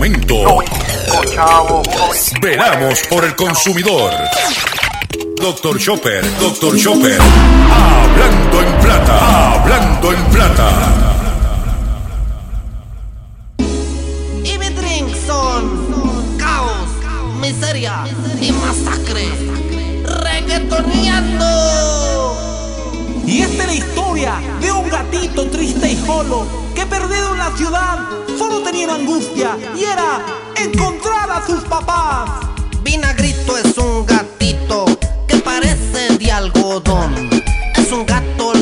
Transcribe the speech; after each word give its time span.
momento. 0.00 0.64
Veramos 2.40 3.00
por 3.10 3.22
el 3.22 3.36
consumidor. 3.36 4.10
Doctor 5.38 5.78
Chopper, 5.78 6.24
Doctor 6.38 6.74
Chopper. 6.78 7.18
Hablando 7.20 8.62
en 8.62 8.72
plata, 8.80 9.52
hablando 9.52 10.12
en 10.12 10.24
plata. 10.26 10.70
Y 14.42 14.58
mi 14.58 14.70
drink 14.70 15.14
son 15.26 16.38
caos, 16.38 16.88
miseria 17.38 18.04
y 18.40 18.52
masacre. 18.52 19.28
Reggaetoneando. 20.02 21.46
Y 23.26 23.42
esta 23.42 23.64
es 23.64 23.68
la 23.68 23.74
historia 23.74 24.40
de 24.62 24.72
un 24.72 24.88
gatito 24.88 25.50
triste 25.50 25.92
y 25.92 25.96
solo 26.06 26.69
que 26.80 26.86
perdido 26.86 27.32
en 27.32 27.38
la 27.38 27.50
ciudad 27.56 27.98
solo 28.38 28.62
tenía 28.62 28.86
una 28.86 28.94
angustia 28.94 29.56
y 29.76 29.84
era 29.84 30.24
encontrar 30.56 31.30
a 31.30 31.46
sus 31.46 31.62
papás. 31.64 32.30
Vinagrito 32.82 33.58
es 33.58 33.76
un 33.76 34.06
gatito 34.06 34.86
que 35.28 35.36
parece 35.36 36.16
de 36.16 36.32
algodón. 36.32 37.28
Es 37.76 37.92
un 37.92 38.06
gato 38.06 38.54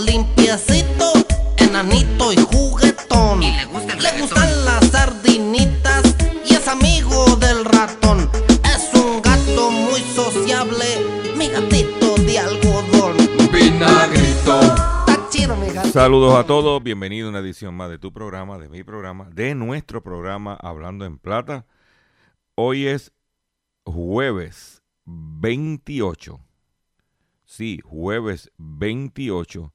Saludos 15.99 16.37
a 16.37 16.47
todos, 16.47 16.81
bienvenido 16.81 17.27
a 17.27 17.31
una 17.31 17.41
edición 17.41 17.75
más 17.75 17.91
de 17.91 17.99
tu 17.99 18.13
programa, 18.13 18.57
de 18.57 18.69
mi 18.69 18.85
programa, 18.85 19.29
de 19.35 19.57
nuestro 19.57 20.01
programa 20.01 20.55
Hablando 20.55 21.05
en 21.05 21.19
Plata. 21.19 21.67
Hoy 22.55 22.87
es 22.87 23.13
jueves 23.85 24.85
28, 25.07 26.39
sí, 27.45 27.81
jueves 27.83 28.53
28 28.59 29.75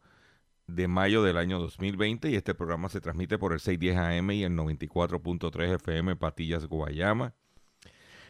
de 0.68 0.88
mayo 0.88 1.24
del 1.24 1.36
año 1.36 1.60
2020 1.60 2.30
y 2.30 2.36
este 2.36 2.56
programa 2.56 2.88
se 2.88 3.02
transmite 3.02 3.38
por 3.38 3.52
el 3.52 3.60
610 3.60 3.98
AM 3.98 4.32
y 4.32 4.44
el 4.46 4.54
94.3 4.54 5.76
FM 5.76 6.16
Patillas 6.16 6.68
Guayama, 6.68 7.34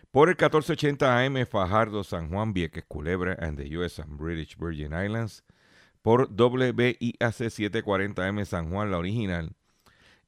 por 0.10 0.30
el 0.30 0.34
1480 0.34 1.20
AM 1.20 1.46
Fajardo 1.46 2.04
San 2.04 2.30
Juan 2.30 2.54
Vieques 2.54 2.86
Culebra 2.88 3.38
and 3.40 3.56
the 3.56 3.78
US 3.78 4.00
and 4.00 4.18
British 4.18 4.58
Virgin 4.58 4.94
Islands, 4.94 5.44
por 6.04 6.30
WIAC 6.30 7.18
740M 7.20 8.46
San 8.46 8.70
Juan, 8.70 8.92
la 8.92 9.00
original, 9.00 9.56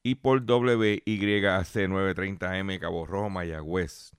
y 0.02 0.16
por 0.16 0.38
WYAC 0.40 1.04
930M 1.04 2.80
Cabo 2.80 3.06
Rojo, 3.06 3.30
Mayagüez. 3.30 4.12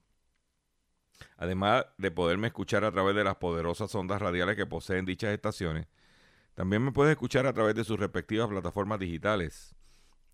Además 1.35 1.88
de 1.97 2.11
poderme 2.11 2.47
escuchar 2.47 2.85
a 2.85 2.91
través 2.91 3.16
de 3.16 3.23
las 3.23 3.38
poderosas 3.38 3.94
ondas 3.95 4.22
radiales 4.22 4.55
que 4.55 4.67
poseen 4.67 5.05
dichas 5.05 5.33
estaciones, 5.33 5.88
también 6.53 6.83
me 6.83 6.91
puedes 6.91 7.11
escuchar 7.11 7.47
a 7.47 7.53
través 7.53 7.73
de 7.73 7.83
sus 7.83 8.00
respectivas 8.00 8.47
plataformas 8.47 9.00
digitales, 9.00 9.75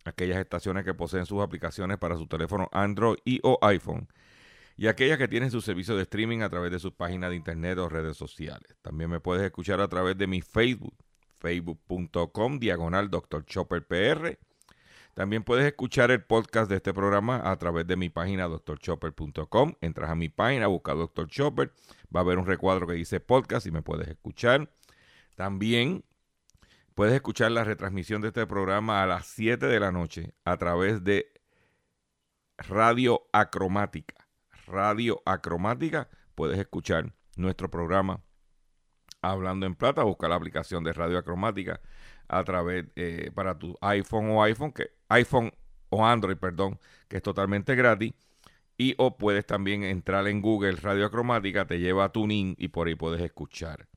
aquellas 0.03 0.39
estaciones 0.39 0.83
que 0.83 0.93
poseen 0.93 1.25
sus 1.25 1.41
aplicaciones 1.41 1.97
para 1.97 2.17
su 2.17 2.27
teléfono 2.27 2.69
Android 2.73 3.17
y 3.23 3.39
o 3.43 3.57
iPhone, 3.61 4.09
y 4.75 4.87
aquellas 4.87 5.17
que 5.17 5.29
tienen 5.29 5.51
su 5.51 5.61
servicio 5.61 5.95
de 5.95 6.03
streaming 6.03 6.41
a 6.41 6.49
través 6.49 6.71
de 6.71 6.79
sus 6.79 6.91
páginas 6.93 7.29
de 7.29 7.37
internet 7.37 7.77
o 7.77 7.87
redes 7.87 8.17
sociales. 8.17 8.75
También 8.81 9.09
me 9.09 9.21
puedes 9.21 9.43
escuchar 9.43 9.79
a 9.79 9.87
través 9.87 10.17
de 10.17 10.27
mi 10.27 10.41
Facebook, 10.41 10.97
facebook.com, 11.43 12.59
diagonal 12.59 13.09
Dr. 13.09 13.45
Chopper 13.45 13.85
PR. 13.85 14.39
También 15.13 15.43
puedes 15.43 15.65
escuchar 15.65 16.09
el 16.09 16.23
podcast 16.23 16.69
de 16.69 16.77
este 16.77 16.93
programa 16.93 17.41
a 17.43 17.55
través 17.57 17.85
de 17.85 17.97
mi 17.97 18.09
página 18.09 18.47
drchopper.com. 18.47 19.73
Entras 19.81 20.09
a 20.09 20.15
mi 20.15 20.29
página, 20.29 20.67
busca 20.67 20.93
Dr. 20.93 21.27
Chopper, 21.27 21.71
va 22.15 22.21
a 22.21 22.23
haber 22.23 22.39
un 22.39 22.47
recuadro 22.47 22.87
que 22.87 22.93
dice 22.93 23.19
podcast 23.19 23.67
y 23.67 23.71
me 23.71 23.83
puedes 23.83 24.07
escuchar. 24.07 24.71
También 25.35 26.03
puedes 26.95 27.13
escuchar 27.13 27.51
la 27.51 27.63
retransmisión 27.63 28.21
de 28.21 28.29
este 28.29 28.47
programa 28.47 29.03
a 29.03 29.05
las 29.05 29.27
7 29.27 29.67
de 29.67 29.79
la 29.79 29.91
noche 29.91 30.33
a 30.45 30.57
través 30.57 31.03
de 31.03 31.27
Radio 32.57 33.27
Acromática. 33.33 34.27
Radio 34.65 35.21
Acromática, 35.25 36.09
puedes 36.35 36.57
escuchar 36.57 37.13
nuestro 37.35 37.69
programa 37.69 38.23
Hablando 39.23 39.65
en 39.65 39.73
Plata, 39.73 40.03
busca 40.03 40.27
la 40.27 40.35
aplicación 40.35 40.83
de 40.83 40.91
Radio 40.91 41.17
Acromática 41.17 41.79
a 42.27 42.43
través 42.43 42.87
eh, 42.97 43.31
para 43.33 43.57
tu 43.57 43.77
iPhone 43.79 44.29
o 44.31 44.43
iPhone, 44.43 44.73
que 44.73 44.91
iPhone 45.07 45.53
o 45.89 46.05
Android, 46.05 46.35
perdón, 46.35 46.77
que 47.07 47.17
es 47.17 47.23
totalmente 47.23 47.73
gratis. 47.73 48.13
Y 48.77 48.95
o 48.97 49.17
puedes 49.17 49.45
también 49.45 49.83
entrar 49.83 50.27
en 50.27 50.41
Google 50.41 50.73
Radio 50.73 51.05
Acromática, 51.05 51.65
te 51.65 51.79
lleva 51.79 52.03
a 52.03 52.09
TuneIn 52.11 52.55
y 52.57 52.67
por 52.67 52.87
ahí 52.87 52.95
puedes 52.95 53.21
escuchar 53.21 53.87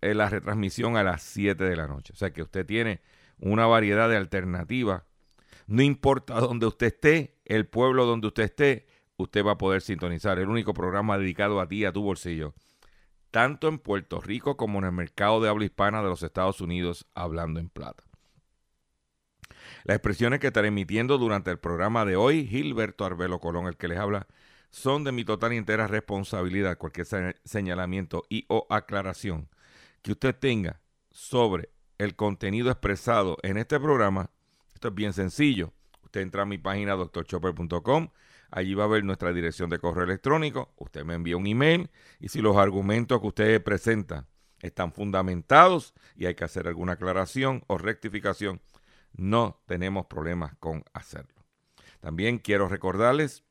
eh, 0.00 0.14
la 0.14 0.28
retransmisión 0.28 0.96
a 0.96 1.02
las 1.02 1.22
7 1.22 1.64
de 1.64 1.76
la 1.76 1.88
noche. 1.88 2.12
O 2.12 2.16
sea 2.16 2.32
que 2.32 2.42
usted 2.42 2.64
tiene 2.64 3.00
una 3.40 3.66
variedad 3.66 4.08
de 4.08 4.16
alternativas. 4.16 5.02
No 5.66 5.82
importa 5.82 6.34
dónde 6.40 6.66
usted 6.66 6.86
esté, 6.86 7.40
el 7.46 7.66
pueblo 7.66 8.06
donde 8.06 8.28
usted 8.28 8.44
esté, 8.44 8.86
usted 9.16 9.44
va 9.44 9.52
a 9.52 9.58
poder 9.58 9.82
sintonizar. 9.82 10.38
El 10.38 10.48
único 10.48 10.72
programa 10.72 11.18
dedicado 11.18 11.60
a 11.60 11.66
ti, 11.66 11.84
a 11.84 11.92
tu 11.92 12.02
bolsillo. 12.02 12.54
Tanto 13.30 13.68
en 13.68 13.78
Puerto 13.78 14.20
Rico 14.20 14.56
como 14.56 14.78
en 14.78 14.84
el 14.84 14.92
mercado 14.92 15.40
de 15.40 15.48
habla 15.48 15.64
hispana 15.64 16.02
de 16.02 16.08
los 16.08 16.22
Estados 16.22 16.60
Unidos, 16.60 17.06
hablando 17.14 17.60
en 17.60 17.68
plata. 17.68 18.04
Las 19.84 19.96
expresiones 19.96 20.40
que 20.40 20.48
estaré 20.48 20.68
emitiendo 20.68 21.18
durante 21.18 21.50
el 21.50 21.58
programa 21.58 22.04
de 22.04 22.16
hoy, 22.16 22.46
Gilberto 22.46 23.04
Arbelo 23.04 23.40
Colón, 23.40 23.66
el 23.66 23.76
que 23.76 23.88
les 23.88 23.98
habla, 23.98 24.26
son 24.70 25.04
de 25.04 25.12
mi 25.12 25.24
total 25.24 25.52
y 25.52 25.56
entera 25.56 25.86
responsabilidad. 25.86 26.78
Cualquier 26.78 27.06
se- 27.06 27.36
señalamiento 27.44 28.24
y 28.28 28.44
o 28.48 28.66
aclaración 28.70 29.48
que 30.02 30.12
usted 30.12 30.34
tenga 30.34 30.80
sobre 31.10 31.70
el 31.98 32.16
contenido 32.16 32.70
expresado 32.70 33.36
en 33.42 33.56
este 33.58 33.78
programa, 33.80 34.30
esto 34.74 34.88
es 34.88 34.94
bien 34.94 35.12
sencillo. 35.12 35.72
Usted 36.04 36.22
entra 36.22 36.42
a 36.42 36.46
mi 36.46 36.58
página 36.58 36.94
drchopper.com, 36.96 38.08
allí 38.50 38.74
va 38.74 38.84
a 38.84 38.88
ver 38.88 39.04
nuestra 39.04 39.32
dirección 39.32 39.70
de 39.70 39.78
correo 39.78 40.04
electrónico, 40.04 40.72
usted 40.76 41.04
me 41.04 41.14
envía 41.14 41.36
un 41.36 41.46
email 41.46 41.90
y 42.18 42.28
si 42.28 42.40
los 42.40 42.56
argumentos 42.56 43.20
que 43.20 43.26
usted 43.26 43.62
presenta 43.62 44.26
están 44.60 44.92
fundamentados 44.92 45.94
y 46.16 46.26
hay 46.26 46.34
que 46.34 46.44
hacer 46.44 46.68
alguna 46.68 46.92
aclaración 46.92 47.64
o 47.66 47.78
rectificación, 47.78 48.60
no 49.12 49.60
tenemos 49.66 50.06
problemas 50.06 50.54
con 50.56 50.84
hacerlo. 50.92 51.44
También 52.00 52.38
quiero 52.38 52.68
recordarles 52.68 53.44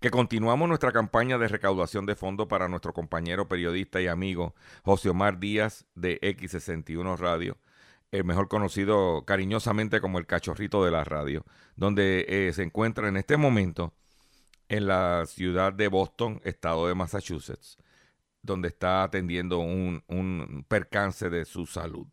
que 0.00 0.10
continuamos 0.10 0.68
nuestra 0.68 0.92
campaña 0.92 1.38
de 1.38 1.48
recaudación 1.48 2.06
de 2.06 2.14
fondos 2.14 2.46
para 2.46 2.68
nuestro 2.68 2.92
compañero 2.92 3.48
periodista 3.48 4.00
y 4.00 4.06
amigo 4.06 4.54
José 4.84 5.10
Omar 5.10 5.38
Díaz 5.38 5.86
de 5.94 6.20
X61 6.20 7.18
Radio, 7.18 7.58
el 8.12 8.24
mejor 8.24 8.48
conocido 8.48 9.24
cariñosamente 9.26 10.00
como 10.00 10.18
el 10.20 10.26
cachorrito 10.26 10.84
de 10.84 10.92
la 10.92 11.04
radio, 11.04 11.44
donde 11.76 12.26
eh, 12.28 12.52
se 12.54 12.62
encuentra 12.64 13.08
en 13.08 13.16
este 13.18 13.36
momento 13.38 13.94
en 14.68 14.86
la 14.86 15.24
ciudad 15.26 15.72
de 15.72 15.88
Boston, 15.88 16.40
estado 16.44 16.88
de 16.88 16.94
Massachusetts, 16.94 17.78
donde 18.42 18.68
está 18.68 19.02
atendiendo 19.04 19.58
un, 19.60 20.04
un 20.08 20.64
percance 20.68 21.30
de 21.30 21.44
su 21.44 21.66
salud. 21.66 22.06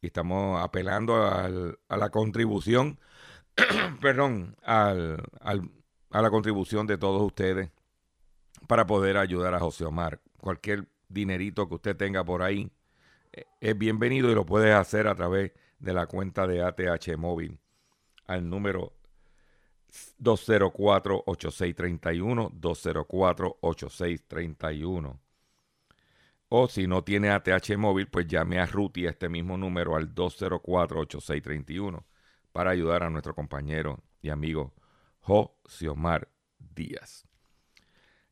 Y 0.00 0.06
estamos 0.08 0.62
apelando 0.62 1.26
al- 1.26 1.78
a 1.88 1.96
la 1.96 2.10
contribución, 2.10 2.98
perdón, 4.00 4.56
al, 4.62 5.22
al- 5.40 5.70
a 6.10 6.22
la 6.22 6.30
contribución 6.30 6.86
de 6.86 6.98
todos 6.98 7.22
ustedes 7.22 7.70
para 8.68 8.86
poder 8.86 9.16
ayudar 9.16 9.54
a 9.54 9.60
José 9.60 9.84
Omar. 9.84 10.20
Cualquier 10.40 10.88
dinerito 11.08 11.68
que 11.68 11.74
usted 11.74 11.96
tenga 11.96 12.24
por 12.24 12.42
ahí 12.42 12.70
eh, 12.70 12.70
es 13.32 13.78
bienvenido 13.78 14.30
y 14.30 14.34
lo 14.34 14.46
puedes 14.46 14.74
hacer 14.74 15.08
a 15.08 15.14
través 15.14 15.52
de 15.78 15.92
la 15.92 16.06
cuenta 16.06 16.46
de 16.46 16.62
ATH 16.62 17.16
Móvil 17.16 17.58
al 18.26 18.48
número 18.48 18.94
204-8631, 20.20 22.52
204-8631. 22.60 25.18
O 26.48 26.68
si 26.68 26.86
no 26.86 27.02
tiene 27.02 27.30
ATH 27.30 27.76
móvil, 27.78 28.08
pues 28.08 28.26
llame 28.26 28.58
a 28.58 28.66
Ruti 28.66 29.06
a 29.06 29.10
este 29.10 29.30
mismo 29.30 29.56
número 29.56 29.96
al 29.96 30.14
204-8631 30.14 32.04
para 32.52 32.70
ayudar 32.70 33.02
a 33.02 33.10
nuestro 33.10 33.34
compañero 33.34 34.02
y 34.20 34.28
amigo 34.28 34.74
José 35.20 35.88
Omar 35.88 36.28
Díaz. 36.58 37.26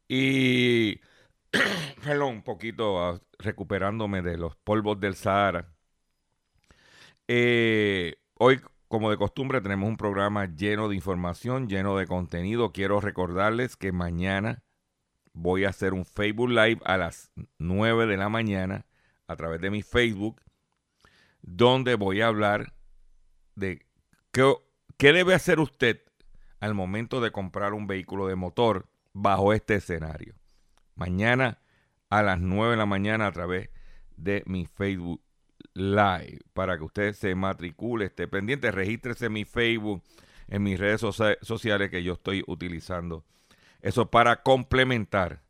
Y, 0.06 1.00
perdón, 2.05 2.37
un 2.37 2.43
poquito 2.43 3.02
ah, 3.02 3.20
recuperándome 3.38 4.23
de 4.23 4.37
los 4.37 4.56
polvos 4.56 5.00
del 5.00 5.14
Sahara. 5.14 5.73
Eh, 7.29 8.17
hoy, 8.35 8.61
como 8.88 9.11
de 9.11 9.17
costumbre, 9.17 9.61
tenemos 9.61 9.88
un 9.88 9.97
programa 9.97 10.47
lleno 10.47 10.88
de 10.88 10.97
información, 10.97 11.69
lleno 11.69 11.97
de 11.97 12.06
contenido. 12.06 12.73
Quiero 12.73 13.00
recordarles 13.00 13.76
que 13.76 13.93
mañana 13.93 14.62
voy 15.32 15.64
a 15.64 15.70
hacer 15.70 15.93
un 15.94 16.05
Facebook 16.05 16.50
Live 16.50 16.81
a 16.85 16.97
las 16.97 17.32
9 17.58 18.06
de 18.06 18.17
la 18.17 18.29
mañana 18.29 18.87
a 19.26 19.37
través 19.37 19.61
de 19.61 19.70
mi 19.70 19.82
Facebook, 19.82 20.43
donde 21.43 21.94
voy 21.94 22.20
a 22.20 22.26
hablar 22.26 22.75
de 23.55 23.87
qué, 24.32 24.55
qué 24.97 25.12
debe 25.12 25.35
hacer 25.35 25.61
usted 25.61 26.02
al 26.58 26.75
momento 26.75 27.20
de 27.20 27.31
comprar 27.31 27.75
un 27.75 27.87
vehículo 27.87 28.26
de 28.26 28.35
motor 28.35 28.88
bajo 29.12 29.52
este 29.52 29.76
escenario. 29.76 30.39
Mañana 31.00 31.58
a 32.11 32.23
las 32.23 32.41
9 32.41 32.73
de 32.73 32.76
la 32.76 32.85
mañana 32.85 33.26
a 33.26 33.32
través 33.32 33.70
de 34.19 34.43
mi 34.44 34.67
Facebook 34.67 35.23
Live 35.73 36.41
para 36.52 36.76
que 36.76 36.85
usted 36.85 37.14
se 37.14 37.35
matricule, 37.35 38.05
esté 38.05 38.29
pendiente, 38.29 38.70
regístrese 38.70 39.26
en 39.26 39.32
mi 39.32 39.47
Facebook, 39.47 40.02
en 40.49 40.62
mis 40.62 40.79
redes 40.79 41.00
sociales 41.00 41.91
que 41.91 42.02
yo 42.02 42.12
estoy 42.12 42.44
utilizando. 42.47 43.25
Eso 43.81 44.11
para 44.11 44.43
complementar 44.43 45.43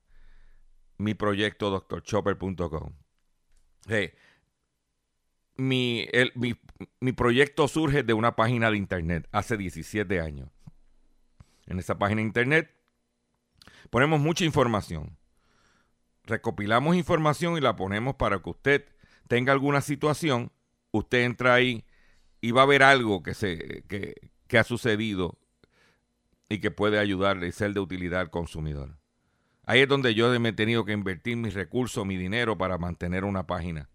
mi 0.99 1.15
proyecto 1.15 1.69
doctorchopper.com. 1.71 2.93
mi, 5.57 6.07
mi, 6.37 6.55
mi 7.01 7.13
proyecto 7.13 7.67
surge 7.67 8.05
de 8.05 8.13
una 8.13 8.37
página 8.37 8.71
de 8.71 8.77
internet 8.77 9.29
hace 9.33 9.57
17 9.57 10.21
años. 10.21 10.49
En 11.67 11.81
esa 11.81 11.99
página 11.99 12.21
de 12.21 12.29
internet 12.29 12.71
ponemos 13.91 14.21
mucha 14.21 14.45
información. 14.45 15.19
Recopilamos 16.31 16.95
información 16.95 17.57
y 17.57 17.61
la 17.61 17.75
ponemos 17.75 18.15
para 18.15 18.41
que 18.41 18.51
usted 18.51 18.87
tenga 19.27 19.53
alguna 19.53 19.81
situación, 19.81 20.53
usted 20.93 21.25
entra 21.25 21.55
ahí 21.55 21.85
y 22.41 22.53
va 22.53 22.63
a 22.63 22.67
ver 22.67 22.85
algo 22.85 23.25
que, 23.25 23.35
se, 23.35 23.83
que, 23.89 24.59
ha 24.59 24.63
sucedido 24.63 25.37
y 26.49 26.61
que 26.61 26.71
puede 26.71 27.01
ayudarle 27.01 27.49
y 27.49 27.53
ser 27.53 27.73
de 27.73 27.81
utilidad 27.81 28.21
al 28.21 28.31
consumidor. 28.31 28.97
Ahí 29.65 29.81
es 29.81 29.89
donde 29.89 30.15
yo 30.15 30.31
me 30.39 30.51
he 30.51 30.53
tenido 30.53 30.85
que 30.85 30.93
invertir 30.93 31.37
mis 31.37 31.55
recursos, 31.55 32.07
mi 32.07 32.17
dinero 32.17 32.57
para 32.57 32.79
mantener 32.79 33.25
una 33.25 33.49
página 33.49 33.89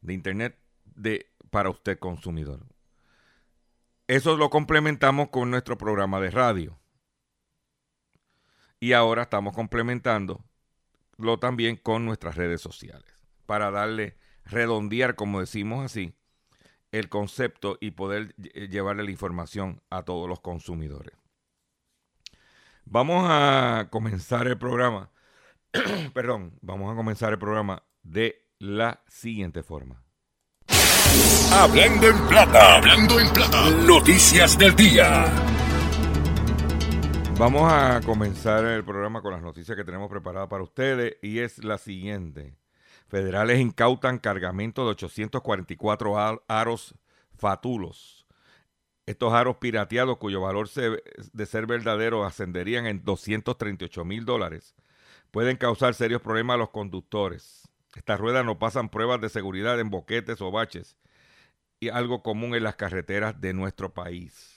de 0.00 0.14
internet 0.14 0.56
de, 0.94 1.26
para 1.50 1.70
usted 1.70 1.98
consumidor. 1.98 2.68
Eso 4.06 4.36
lo 4.36 4.48
complementamos 4.48 5.30
con 5.30 5.50
nuestro 5.50 5.76
programa 5.76 6.20
de 6.20 6.30
radio. 6.30 6.78
Y 8.78 8.92
ahora 8.92 9.22
estamos 9.22 9.56
complementándolo 11.14 11.38
también 11.38 11.76
con 11.76 12.04
nuestras 12.04 12.36
redes 12.36 12.60
sociales 12.60 13.04
para 13.46 13.70
darle, 13.70 14.16
redondear, 14.44 15.14
como 15.14 15.40
decimos 15.40 15.84
así, 15.84 16.14
el 16.92 17.08
concepto 17.08 17.76
y 17.80 17.92
poder 17.92 18.34
llevarle 18.36 19.04
la 19.04 19.10
información 19.10 19.82
a 19.90 20.02
todos 20.02 20.28
los 20.28 20.40
consumidores. 20.40 21.14
Vamos 22.84 23.26
a 23.28 23.88
comenzar 23.90 24.46
el 24.46 24.58
programa, 24.58 25.10
perdón, 26.14 26.58
vamos 26.60 26.92
a 26.92 26.96
comenzar 26.96 27.32
el 27.32 27.38
programa 27.38 27.82
de 28.02 28.46
la 28.58 29.02
siguiente 29.08 29.62
forma. 29.62 30.02
Hablando 31.52 32.08
en 32.08 32.28
plata, 32.28 32.76
hablando 32.76 33.20
en 33.20 33.32
plata, 33.32 33.70
noticias 33.70 34.58
del 34.58 34.74
día. 34.74 35.24
Vamos 37.36 37.70
a 37.70 38.00
comenzar 38.06 38.64
el 38.64 38.84
programa 38.84 39.20
con 39.20 39.32
las 39.32 39.42
noticias 39.42 39.76
que 39.76 39.84
tenemos 39.84 40.08
preparadas 40.08 40.48
para 40.48 40.62
ustedes 40.62 41.16
y 41.20 41.40
es 41.40 41.64
la 41.64 41.78
siguiente. 41.78 42.56
Federales 43.08 43.58
incautan 43.58 44.18
cargamento 44.18 44.84
de 44.84 44.92
844 44.92 46.40
aros 46.46 46.94
fatulos. 47.36 48.24
Estos 49.04 49.32
aros 49.32 49.56
pirateados, 49.56 50.16
cuyo 50.18 50.40
valor 50.40 50.70
de 50.70 51.46
ser 51.46 51.66
verdadero 51.66 52.24
ascenderían 52.24 52.86
en 52.86 53.04
238 53.04 54.04
mil 54.04 54.24
dólares, 54.24 54.74
pueden 55.32 55.56
causar 55.56 55.94
serios 55.94 56.22
problemas 56.22 56.54
a 56.54 56.58
los 56.58 56.70
conductores. 56.70 57.68
Estas 57.96 58.20
ruedas 58.20 58.46
no 58.46 58.58
pasan 58.60 58.88
pruebas 58.88 59.20
de 59.20 59.28
seguridad 59.28 59.78
en 59.80 59.90
boquetes 59.90 60.40
o 60.40 60.52
baches, 60.52 60.96
y 61.80 61.88
algo 61.88 62.22
común 62.22 62.54
en 62.54 62.62
las 62.62 62.76
carreteras 62.76 63.40
de 63.40 63.52
nuestro 63.52 63.92
país. 63.92 64.53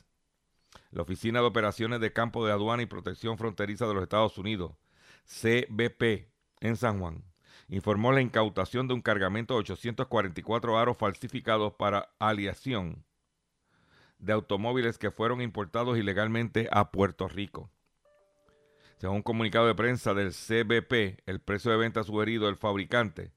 La 0.92 1.02
Oficina 1.02 1.40
de 1.40 1.46
Operaciones 1.46 2.00
de 2.00 2.14
Campo 2.14 2.46
de 2.46 2.52
Aduana 2.52 2.84
y 2.84 2.86
Protección 2.86 3.38
Fronteriza 3.38 3.88
de 3.88 3.94
los 3.94 4.04
Estados 4.04 4.38
Unidos, 4.38 4.74
CBP, 5.26 6.30
en 6.60 6.76
San 6.76 7.00
Juan, 7.00 7.24
informó 7.68 8.12
la 8.12 8.22
incautación 8.22 8.88
de 8.88 8.94
un 8.94 9.02
cargamento 9.02 9.54
de 9.54 9.60
844 9.60 10.78
aros 10.78 10.98
falsificados 10.98 11.74
para 11.74 12.10
aliación 12.20 13.04
de 14.20 14.34
automóviles 14.34 14.98
que 14.98 15.12
fueron 15.12 15.42
importados 15.42 15.98
ilegalmente 15.98 16.68
a 16.72 16.92
Puerto 16.92 17.28
Rico. 17.28 17.70
Según 18.98 19.18
un 19.18 19.22
comunicado 19.22 19.68
de 19.68 19.76
prensa 19.76 20.14
del 20.14 20.32
CBP, 20.32 21.22
el 21.28 21.40
precio 21.40 21.70
de 21.70 21.78
venta 21.78 22.04
sugerido 22.04 22.48
del 22.48 22.56
fabricante 22.56 23.32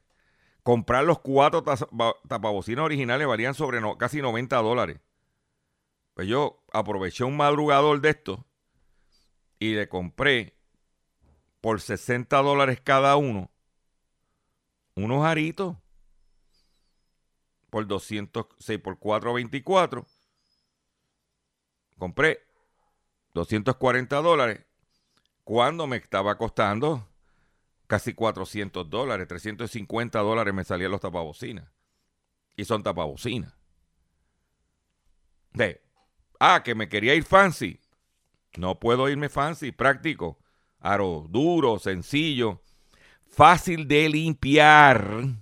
Comprar 0.63 1.05
los 1.05 1.19
cuatro 1.19 1.63
tapabocinas 1.63 2.87
originales 2.87 3.27
valían 3.27 3.53
sobre 3.53 3.83
casi 3.99 4.23
90 4.23 4.57
dólares. 4.57 5.01
Pues 6.15 6.29
yo 6.29 6.65
aproveché 6.73 7.25
un 7.25 7.37
madrugador 7.37 8.01
de 8.01 8.09
estos 8.09 8.41
y 9.59 9.75
le 9.75 9.91
compré 9.91 10.56
por 11.67 11.81
60 11.81 12.37
dólares 12.43 12.81
cada 12.81 13.17
uno 13.17 13.51
unos 14.95 15.25
aritos 15.25 15.77
por 17.71 17.89
206 17.89 18.79
por 18.79 19.01
424. 19.01 20.07
Compré 21.99 22.47
240 23.35 24.15
dólares 24.23 24.65
cuando 25.43 25.89
me 25.89 25.97
estaba 25.97 26.39
costando 26.39 27.09
casi 27.89 28.15
400 28.15 28.89
dólares, 28.89 29.27
350 29.27 30.21
dólares 30.21 30.55
me 30.55 30.63
salían 30.63 30.93
los 30.93 31.01
tapabocinas. 31.01 31.69
Y 32.55 32.65
son 32.65 32.85
tapabocinas. 32.85 33.53
De, 35.53 35.83
ah, 36.39 36.63
que 36.63 36.77
me 36.77 36.89
quería 36.89 37.17
ir 37.17 37.25
fancy. 37.25 37.81
No 38.57 38.79
puedo 38.79 39.09
irme 39.09 39.29
fancy, 39.29 39.73
práctico. 39.73 40.39
Aro 40.81 41.27
duro, 41.29 41.79
sencillo, 41.79 42.61
fácil 43.27 43.89
de 43.89 44.09
limpiar 44.09 45.37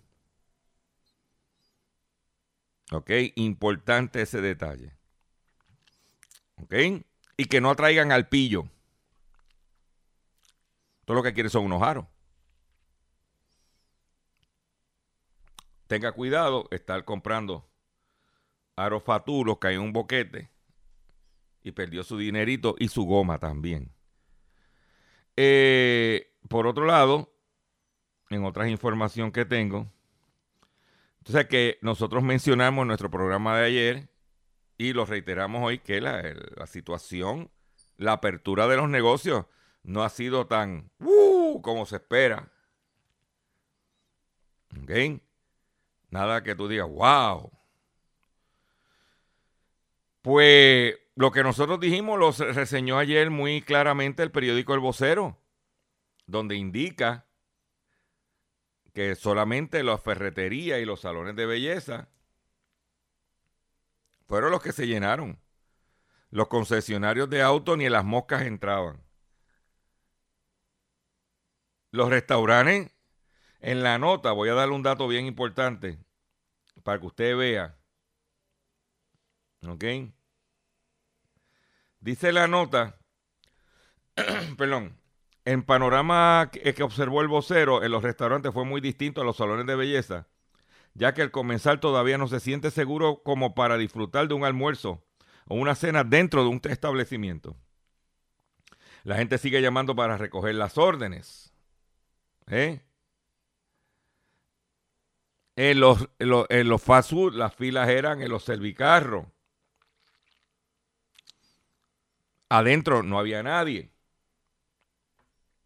¿Ok? 2.93 3.11
Importante 3.37 4.23
ese 4.23 4.41
detalle. 4.41 4.93
¿Ok? 6.57 6.75
Y 7.37 7.47
que 7.47 7.61
no 7.61 7.71
atraigan 7.71 8.13
al 8.13 8.29
pillo. 8.29 8.69
Todo 11.05 11.17
lo 11.17 11.23
que 11.23 11.35
quiere 11.35 11.49
son 11.49 11.65
unos 11.65 11.83
aros. 11.83 12.07
Tenga 15.87 16.13
cuidado 16.13 16.67
estar 16.71 17.05
comprando 17.05 17.69
aros 18.77 19.03
fatulos 19.03 19.59
hay 19.63 19.75
en 19.75 19.83
un 19.83 19.93
boquete 19.93 20.51
y 21.63 21.73
perdió 21.73 22.03
su 22.03 22.17
dinerito 22.17 22.75
y 22.79 22.89
su 22.89 23.05
goma 23.05 23.39
también. 23.39 23.94
Eh, 25.37 26.33
por 26.49 26.67
otro 26.67 26.85
lado, 26.85 27.33
en 28.31 28.45
otras 28.45 28.69
información 28.69 29.33
que 29.33 29.45
tengo, 29.45 29.91
entonces, 31.25 31.47
que 31.47 31.79
nosotros 31.81 32.23
mencionamos 32.23 32.83
en 32.83 32.89
nuestro 32.89 33.11
programa 33.11 33.59
de 33.59 33.65
ayer 33.65 34.09
y 34.77 34.93
lo 34.93 35.07
reiteramos 35.07 35.63
hoy 35.63 35.79
que 35.79 36.03
la, 36.03 36.23
situación, 36.67 37.51
la 37.97 38.13
apertura 38.13 38.69
de 38.69 38.77
los 38.77 38.91
negocios 38.91 39.47
no 39.85 40.03
ha 40.03 40.11
sido 40.11 40.47
tan 40.47 40.91
uh, 40.99 41.63
como 41.63 41.87
se 41.87 41.97
espera. 41.97 42.53
¿Ok? 44.83 44.91
Nada 46.11 46.43
que 46.43 46.55
tú 46.55 46.69
digas, 46.69 46.91
wow. 46.91 47.51
Pues 50.21 50.97
lo 51.17 51.31
que 51.31 51.43
nosotros 51.43 51.79
dijimos 51.79 52.19
lo 52.19 52.33
reseñó 52.53 52.99
ayer 52.99 53.31
muy 53.31 53.63
claramente 53.63 54.23
el 54.23 54.31
periódico 54.31 54.75
El 54.75 54.81
Vocero, 54.81 55.39
donde 56.27 56.57
indica 56.57 57.27
que 58.93 59.15
solamente 59.15 59.83
las 59.83 60.03
ferreterías 60.03 60.81
y 60.81 60.85
los 60.85 61.01
salones 61.01 61.37
de 61.37 61.47
belleza 61.47 62.09
fueron 64.27 64.51
los 64.51 64.63
que 64.63 64.73
se 64.73 64.87
llenaron. 64.87 65.41
Los 66.31 66.49
concesionarios 66.49 67.31
de 67.31 67.43
autos 67.43 67.79
ni 67.79 67.89
las 67.89 68.05
moscas 68.05 68.43
entraban. 68.43 69.01
Los 71.93 72.09
restaurantes, 72.09 72.91
en 73.61 73.85
la 73.85 73.99
nota, 73.99 74.33
voy 74.33 74.49
a 74.49 74.55
darle 74.55 74.75
un 74.75 74.83
dato 74.83 75.07
bien 75.07 75.27
importante 75.27 75.99
para 76.83 76.99
que 76.99 77.07
usted 77.07 77.37
vea. 77.37 77.79
¿Ok? 79.67 79.85
Dice 82.05 82.33
la 82.33 82.47
nota, 82.47 82.99
perdón, 84.59 85.01
en 85.47 85.63
panorama 85.63 86.51
que 86.53 86.83
observó 86.83 87.23
el 87.23 87.29
vocero, 87.29 87.83
en 87.83 87.93
los 87.93 88.03
restaurantes 88.03 88.53
fue 88.53 88.67
muy 88.67 88.83
distinto 88.83 89.23
a 89.23 89.25
los 89.25 89.39
salones 89.39 89.65
de 89.65 89.75
belleza, 89.75 90.27
ya 90.93 91.15
que 91.15 91.23
el 91.23 91.31
comensal 91.31 91.81
todavía 91.81 92.19
no 92.19 92.29
se 92.29 92.41
siente 92.41 92.71
seguro 92.71 93.23
como 93.25 93.55
para 93.55 93.79
disfrutar 93.79 94.29
de 94.29 94.35
un 94.35 94.45
almuerzo 94.45 95.03
o 95.47 95.55
una 95.55 95.75
cena 95.75 96.05
dentro 96.05 96.43
de 96.43 96.51
un 96.51 96.61
establecimiento. 96.65 97.57
La 99.05 99.17
gente 99.17 99.39
sigue 99.39 99.63
llamando 99.63 99.97
para 99.97 100.19
recoger 100.19 100.57
las 100.57 100.77
órdenes. 100.77 101.55
¿Eh? 102.49 102.83
En 105.57 105.81
los, 105.81 106.07
en 106.19 106.69
los, 106.69 106.87
las 107.33 107.55
filas 107.55 107.89
eran 107.89 108.21
en 108.21 108.29
los 108.29 108.45
servicarros. 108.45 109.25
Adentro 112.59 113.03
no 113.03 113.19
había 113.19 113.43
nadie. 113.43 113.91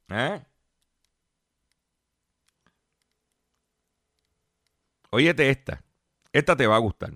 ¿Eh? 0.09 0.43
Óyete 5.11 5.51
esta. 5.51 5.85
Esta 6.33 6.57
te 6.57 6.67
va 6.67 6.77
a 6.77 6.79
gustar. 6.79 7.13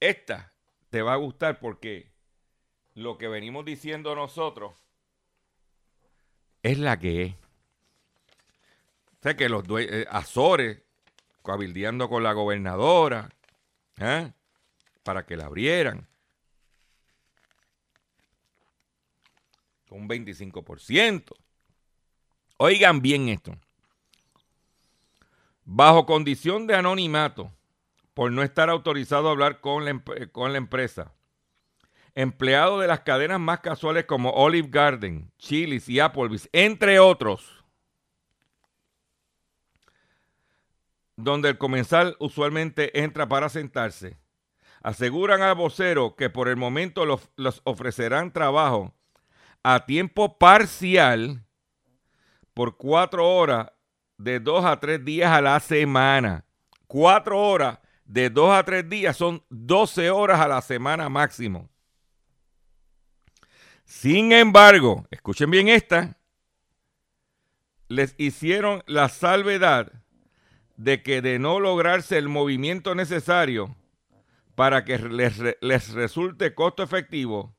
Esta 0.00 0.52
te 0.90 1.00
va 1.00 1.14
a 1.14 1.16
gustar 1.16 1.60
porque 1.60 2.12
lo 2.92 3.16
que 3.16 3.28
venimos 3.28 3.64
diciendo 3.64 4.14
nosotros 4.14 4.74
es 6.62 6.78
la 6.78 6.98
que 6.98 7.22
es. 7.22 7.34
O 7.34 9.22
sea 9.22 9.34
que 9.34 9.48
los 9.48 9.64
eh, 9.80 10.06
Azores, 10.10 10.82
cabildeando 11.42 12.10
con 12.10 12.22
la 12.22 12.34
gobernadora, 12.34 13.30
¿eh? 13.96 14.30
para 15.02 15.24
que 15.24 15.38
la 15.38 15.46
abrieran. 15.46 16.06
Un 19.94 20.08
25%. 20.08 21.34
Oigan 22.56 23.00
bien 23.00 23.28
esto. 23.28 23.56
Bajo 25.64 26.04
condición 26.04 26.66
de 26.66 26.76
anonimato, 26.76 27.50
por 28.12 28.30
no 28.30 28.42
estar 28.42 28.68
autorizado 28.68 29.28
a 29.28 29.32
hablar 29.32 29.60
con 29.60 29.84
la, 29.84 30.02
con 30.30 30.52
la 30.52 30.58
empresa. 30.58 31.12
Empleado 32.14 32.78
de 32.78 32.86
las 32.86 33.00
cadenas 33.00 33.40
más 33.40 33.60
casuales 33.60 34.04
como 34.04 34.30
Olive 34.30 34.68
Garden, 34.70 35.32
Chili's 35.38 35.88
y 35.88 35.98
Applebee's, 35.98 36.48
entre 36.52 37.00
otros, 37.00 37.64
donde 41.16 41.48
el 41.48 41.58
comensal 41.58 42.16
usualmente 42.20 43.00
entra 43.00 43.28
para 43.28 43.48
sentarse. 43.48 44.16
Aseguran 44.82 45.42
al 45.42 45.54
vocero 45.54 46.14
que 46.14 46.30
por 46.30 46.48
el 46.48 46.56
momento 46.56 47.04
los 47.06 47.62
ofrecerán 47.64 48.32
trabajo 48.32 48.94
a 49.64 49.86
tiempo 49.86 50.38
parcial 50.38 51.42
por 52.52 52.76
cuatro 52.76 53.28
horas 53.28 53.72
de 54.18 54.38
dos 54.38 54.64
a 54.64 54.78
tres 54.78 55.04
días 55.04 55.32
a 55.32 55.40
la 55.40 55.58
semana. 55.58 56.44
Cuatro 56.86 57.40
horas 57.40 57.80
de 58.04 58.30
dos 58.30 58.52
a 58.52 58.62
tres 58.62 58.88
días 58.88 59.16
son 59.16 59.42
12 59.48 60.10
horas 60.10 60.38
a 60.38 60.46
la 60.46 60.60
semana 60.60 61.08
máximo. 61.08 61.70
Sin 63.84 64.32
embargo, 64.32 65.06
escuchen 65.10 65.50
bien 65.50 65.68
esta, 65.68 66.18
les 67.88 68.14
hicieron 68.18 68.82
la 68.86 69.08
salvedad 69.08 69.92
de 70.76 71.02
que 71.02 71.22
de 71.22 71.38
no 71.38 71.58
lograrse 71.58 72.18
el 72.18 72.28
movimiento 72.28 72.94
necesario 72.94 73.74
para 74.54 74.84
que 74.84 74.98
les, 74.98 75.40
les 75.60 75.92
resulte 75.92 76.54
costo 76.54 76.82
efectivo, 76.82 77.54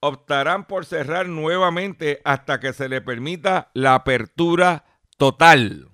optarán 0.00 0.66
por 0.66 0.84
cerrar 0.84 1.28
nuevamente 1.28 2.20
hasta 2.24 2.60
que 2.60 2.72
se 2.72 2.88
le 2.88 3.00
permita 3.00 3.70
la 3.74 3.94
apertura 3.94 4.84
total. 5.16 5.90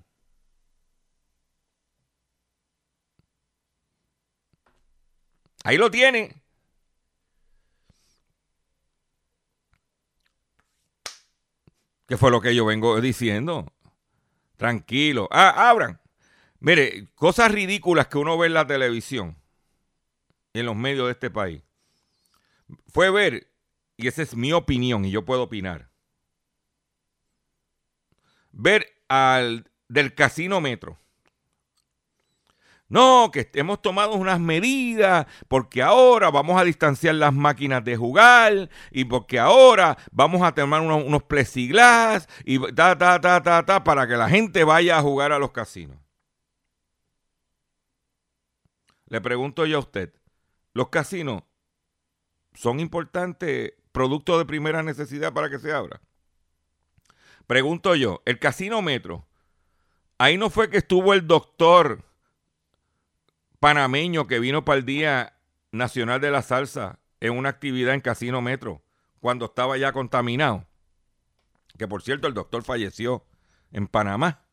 Ahí 5.63 5.77
lo 5.77 5.89
tiene. 5.89 6.43
¿Qué 12.07 12.17
fue 12.17 12.31
lo 12.31 12.41
que 12.41 12.53
yo 12.53 12.65
vengo 12.65 12.99
diciendo? 12.99 13.65
Tranquilo. 14.57 15.27
Ah, 15.31 15.69
abran. 15.69 15.99
Mire, 16.59 17.07
cosas 17.15 17.51
ridículas 17.51 18.07
que 18.07 18.17
uno 18.17 18.37
ve 18.37 18.47
en 18.47 18.53
la 18.53 18.67
televisión, 18.67 19.37
en 20.53 20.65
los 20.65 20.75
medios 20.75 21.07
de 21.07 21.11
este 21.13 21.29
país. 21.29 21.63
Fue 22.87 23.09
ver, 23.09 23.52
y 24.03 24.07
esa 24.07 24.21
es 24.21 24.35
mi 24.35 24.53
opinión, 24.53 25.05
y 25.05 25.11
yo 25.11 25.25
puedo 25.25 25.43
opinar. 25.43 25.89
Ver 28.51 28.85
al 29.07 29.69
del 29.87 30.13
casino 30.13 30.61
metro 30.61 30.99
no, 32.93 33.31
que 33.31 33.49
hemos 33.55 33.81
tomado 33.81 34.13
unas 34.13 34.39
medidas 34.39 35.25
porque 35.47 35.81
ahora 35.81 36.29
vamos 36.29 36.61
a 36.61 36.63
distanciar 36.63 37.15
las 37.15 37.33
máquinas 37.33 37.83
de 37.83 37.97
jugar 37.97 38.69
y 38.91 39.05
porque 39.05 39.39
ahora 39.39 39.97
vamos 40.11 40.43
a 40.43 40.53
tomar 40.53 40.81
unos, 40.81 41.03
unos 41.03 41.23
plexiglas 41.23 42.29
y 42.45 42.59
ta, 42.73 42.95
ta, 42.95 43.19
ta, 43.19 43.41
ta, 43.41 43.65
ta, 43.65 43.83
para 43.83 44.05
que 44.07 44.15
la 44.15 44.29
gente 44.29 44.63
vaya 44.63 44.99
a 44.99 45.01
jugar 45.01 45.31
a 45.31 45.39
los 45.39 45.49
casinos. 45.49 45.97
Le 49.07 49.21
pregunto 49.21 49.65
yo 49.65 49.77
a 49.77 49.79
usted, 49.79 50.13
¿los 50.73 50.89
casinos 50.89 51.41
son 52.53 52.79
importantes 52.79 53.73
productos 53.93 54.37
de 54.37 54.45
primera 54.45 54.83
necesidad 54.83 55.31
para 55.31 55.49
que 55.49 55.59
se 55.59 55.71
abra? 55.71 56.01
Pregunto 57.47 57.95
yo, 57.95 58.21
el 58.25 58.39
casino 58.39 58.81
metro, 58.81 59.25
ahí 60.17 60.37
no 60.37 60.49
fue 60.49 60.69
que 60.69 60.77
estuvo 60.77 61.13
el 61.13 61.25
doctor 61.27 62.03
panameño 63.59 64.27
que 64.27 64.39
vino 64.39 64.65
para 64.65 64.79
el 64.79 64.85
Día 64.85 65.37
Nacional 65.71 66.19
de 66.19 66.31
la 66.31 66.41
Salsa 66.41 66.99
en 67.21 67.37
una 67.37 67.47
actividad 67.47 67.93
en 67.93 68.01
Casino 68.01 68.41
Metro 68.41 68.83
cuando 69.21 69.45
estaba 69.45 69.77
ya 69.77 69.93
contaminado. 69.93 70.67
Que 71.77 71.87
por 71.87 72.01
cierto, 72.01 72.27
el 72.27 72.33
doctor 72.33 72.63
falleció 72.63 73.25
en 73.71 73.87
Panamá. 73.87 74.45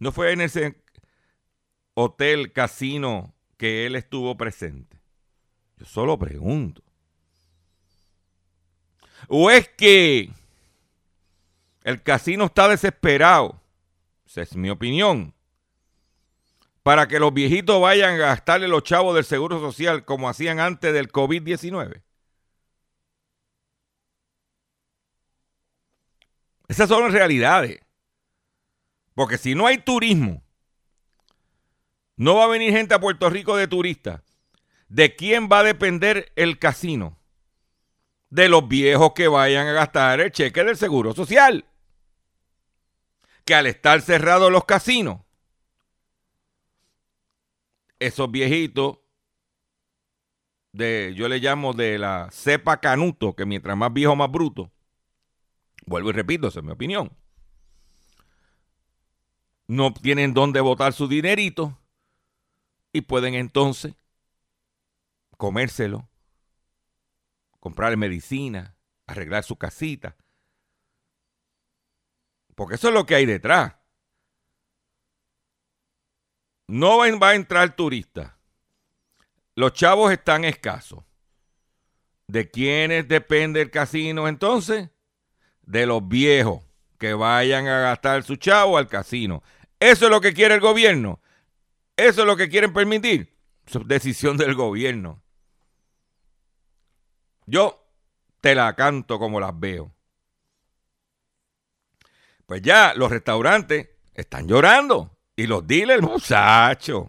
No 0.00 0.12
fue 0.12 0.32
en 0.32 0.42
ese 0.42 0.84
hotel 1.94 2.52
casino 2.52 3.34
que 3.56 3.86
él 3.86 3.96
estuvo 3.96 4.36
presente. 4.36 5.00
Yo 5.78 5.86
solo 5.86 6.18
pregunto. 6.18 6.82
¿O 9.26 9.50
es 9.50 9.68
que 9.68 10.30
el 11.82 12.02
casino 12.02 12.44
está 12.44 12.68
desesperado? 12.68 13.60
Esa 14.26 14.42
es 14.42 14.54
mi 14.54 14.70
opinión 14.70 15.34
para 16.88 17.06
que 17.06 17.20
los 17.20 17.34
viejitos 17.34 17.80
vayan 17.82 18.14
a 18.14 18.28
gastarle 18.28 18.66
los 18.66 18.82
chavos 18.82 19.14
del 19.14 19.24
Seguro 19.24 19.60
Social 19.60 20.06
como 20.06 20.26
hacían 20.26 20.58
antes 20.58 20.94
del 20.94 21.12
COVID-19? 21.12 22.02
Esas 26.68 26.88
son 26.88 27.02
las 27.02 27.12
realidades. 27.12 27.80
Porque 29.14 29.36
si 29.36 29.54
no 29.54 29.66
hay 29.66 29.76
turismo, 29.76 30.42
no 32.16 32.36
va 32.36 32.44
a 32.44 32.48
venir 32.48 32.72
gente 32.72 32.94
a 32.94 33.00
Puerto 33.00 33.28
Rico 33.28 33.54
de 33.56 33.68
turista. 33.68 34.22
¿De 34.88 35.14
quién 35.14 35.50
va 35.52 35.58
a 35.58 35.64
depender 35.64 36.32
el 36.36 36.58
casino? 36.58 37.17
De 38.30 38.48
los 38.48 38.68
viejos 38.68 39.12
que 39.14 39.28
vayan 39.28 39.66
a 39.68 39.72
gastar 39.72 40.20
el 40.20 40.30
cheque 40.30 40.62
del 40.62 40.76
Seguro 40.76 41.14
Social. 41.14 41.64
Que 43.44 43.54
al 43.54 43.66
estar 43.66 44.02
cerrados 44.02 44.52
los 44.52 44.64
casinos, 44.64 45.20
esos 47.98 48.30
viejitos 48.30 48.98
de, 50.72 51.14
yo 51.16 51.28
le 51.28 51.38
llamo 51.38 51.72
de 51.72 51.98
la 51.98 52.28
cepa 52.30 52.80
canuto, 52.80 53.34
que 53.34 53.46
mientras 53.46 53.76
más 53.76 53.92
viejo, 53.92 54.14
más 54.14 54.30
bruto. 54.30 54.70
Vuelvo 55.86 56.10
y 56.10 56.12
repito, 56.12 56.48
esa 56.48 56.60
es 56.60 56.64
mi 56.64 56.72
opinión. 56.72 57.10
No 59.66 59.92
tienen 59.92 60.34
dónde 60.34 60.60
botar 60.60 60.92
su 60.92 61.08
dinerito 61.08 61.78
y 62.92 63.02
pueden 63.02 63.34
entonces 63.34 63.94
comérselo, 65.36 66.08
comprar 67.60 67.96
medicina, 67.96 68.76
arreglar 69.06 69.44
su 69.44 69.56
casita. 69.56 70.16
Porque 72.54 72.74
eso 72.74 72.88
es 72.88 72.94
lo 72.94 73.06
que 73.06 73.14
hay 73.14 73.26
detrás. 73.26 73.76
No 76.66 76.98
va 76.98 77.30
a 77.30 77.34
entrar 77.34 77.74
turista. 77.74 78.38
Los 79.54 79.72
chavos 79.72 80.12
están 80.12 80.44
escasos. 80.44 81.04
¿De 82.26 82.50
quiénes 82.50 83.08
depende 83.08 83.62
el 83.62 83.70
casino 83.70 84.28
entonces? 84.28 84.90
De 85.62 85.86
los 85.86 86.06
viejos 86.06 86.62
que 86.98 87.14
vayan 87.14 87.66
a 87.68 87.80
gastar 87.80 88.22
su 88.22 88.36
chavo 88.36 88.76
al 88.76 88.88
casino. 88.88 89.42
Eso 89.80 90.06
es 90.06 90.10
lo 90.10 90.20
que 90.20 90.34
quiere 90.34 90.54
el 90.54 90.60
gobierno. 90.60 91.20
Eso 91.96 92.20
es 92.20 92.26
lo 92.26 92.36
que 92.36 92.48
quieren 92.48 92.72
permitir. 92.72 93.34
Es 93.66 93.78
decisión 93.86 94.36
del 94.36 94.54
gobierno. 94.54 95.22
Yo 97.48 97.82
te 98.42 98.54
la 98.54 98.76
canto 98.76 99.18
como 99.18 99.40
las 99.40 99.58
veo. 99.58 99.90
Pues 102.44 102.60
ya 102.60 102.92
los 102.94 103.10
restaurantes 103.10 103.88
están 104.14 104.46
llorando. 104.46 105.16
Y 105.34 105.46
los 105.46 105.66
dealers, 105.66 106.02
muchachos. 106.02 107.08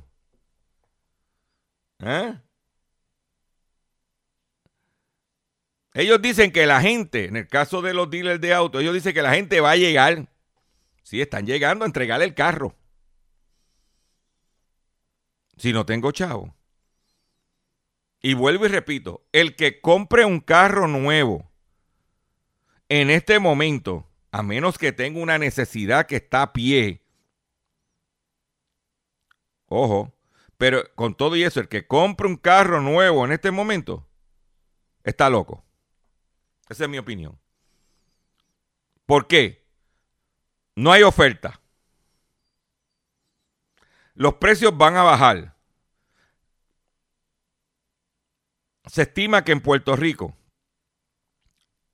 ¿Eh? 2.00 2.40
Ellos 5.94 6.22
dicen 6.22 6.52
que 6.52 6.66
la 6.66 6.80
gente, 6.82 7.26
en 7.26 7.36
el 7.36 7.48
caso 7.48 7.82
de 7.82 7.94
los 7.94 8.10
dealers 8.10 8.40
de 8.40 8.54
auto, 8.54 8.80
ellos 8.80 8.94
dicen 8.94 9.14
que 9.14 9.22
la 9.22 9.34
gente 9.34 9.60
va 9.60 9.72
a 9.72 9.76
llegar. 9.76 10.30
Sí, 11.04 11.20
están 11.22 11.46
llegando 11.46 11.84
a 11.84 11.88
entregarle 11.88 12.26
el 12.26 12.34
carro. 12.34 12.76
Si 15.58 15.74
no 15.74 15.86
tengo 15.86 16.12
chavo. 16.14 16.56
Y 18.22 18.34
vuelvo 18.34 18.66
y 18.66 18.70
repito, 18.70 19.26
el 19.32 19.56
que 19.56 19.80
compre 19.80 20.26
un 20.26 20.42
carro 20.42 20.88
nuevo 20.88 21.50
en 22.90 23.10
este 23.10 23.40
momento, 23.40 24.10
a 24.32 24.44
menos 24.44 24.78
que 24.78 24.92
tenga 24.92 25.22
una 25.22 25.38
necesidad 25.38 26.06
que 26.06 26.18
está 26.18 26.42
a 26.42 26.54
pie, 26.54 27.04
ojo, 29.68 30.14
pero 30.58 30.84
con 30.96 31.16
todo 31.16 31.38
y 31.38 31.44
eso, 31.44 31.62
el 31.62 31.70
que 31.70 31.88
compre 31.88 32.28
un 32.28 32.36
carro 32.36 32.82
nuevo 32.82 33.24
en 33.26 33.32
este 33.32 33.52
momento, 33.52 34.06
está 35.04 35.30
loco. 35.30 35.64
Esa 36.68 36.84
es 36.84 36.90
mi 36.90 36.98
opinión. 36.98 37.40
¿Por 39.06 39.28
qué? 39.28 39.66
No 40.76 40.92
hay 40.92 41.04
oferta. 41.04 41.62
Los 44.14 44.36
precios 44.36 44.78
van 44.78 44.98
a 44.98 45.04
bajar. 45.04 45.56
Se 48.90 49.04
estima 49.04 49.44
que 49.44 49.52
en 49.52 49.62
Puerto 49.62 49.96
Rico, 49.96 50.36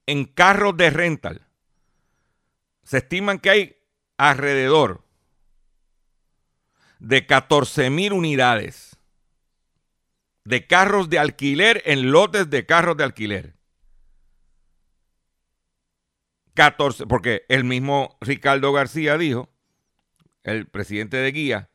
en 0.06 0.24
carros 0.24 0.78
de 0.78 0.90
rental, 0.90 1.46
se 2.84 3.00
estiman 3.00 3.40
que 3.40 3.50
hay 3.50 3.78
alrededor 4.18 5.04
de 7.00 7.26
14 7.26 7.90
mil 7.90 8.14
unidades 8.14 8.98
de 10.46 10.68
carros 10.68 11.10
de 11.10 11.20
alquiler 11.20 11.82
en 11.86 12.12
lotes 12.12 12.50
de 12.50 12.66
carros 12.66 12.96
de 12.96 13.04
alquiler. 13.04 13.56
14, 16.54 17.08
porque 17.08 17.46
el 17.50 17.66
mismo 17.66 18.18
Ricardo 18.22 18.72
García 18.72 19.18
dijo, 19.18 19.50
el 20.44 20.66
presidente 20.70 21.18
de 21.18 21.32
Guía, 21.34 21.70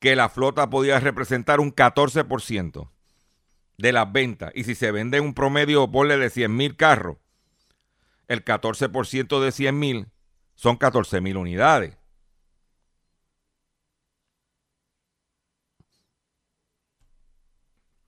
que 0.00 0.16
la 0.16 0.28
flota 0.28 0.68
podía 0.68 1.00
representar 1.00 1.60
un 1.60 1.74
14% 1.74 2.90
de 3.80 3.92
las 3.92 4.12
ventas. 4.12 4.52
Y 4.54 4.64
si 4.64 4.74
se 4.74 4.92
vende 4.92 5.20
un 5.20 5.34
promedio, 5.34 5.90
ponle 5.90 6.18
de 6.18 6.30
100 6.30 6.54
mil 6.54 6.76
carros, 6.76 7.16
el 8.28 8.44
14% 8.44 9.40
de 9.40 9.52
100 9.52 9.78
mil 9.78 10.08
son 10.54 10.76
14 10.76 11.20
mil 11.20 11.36
unidades. 11.36 11.96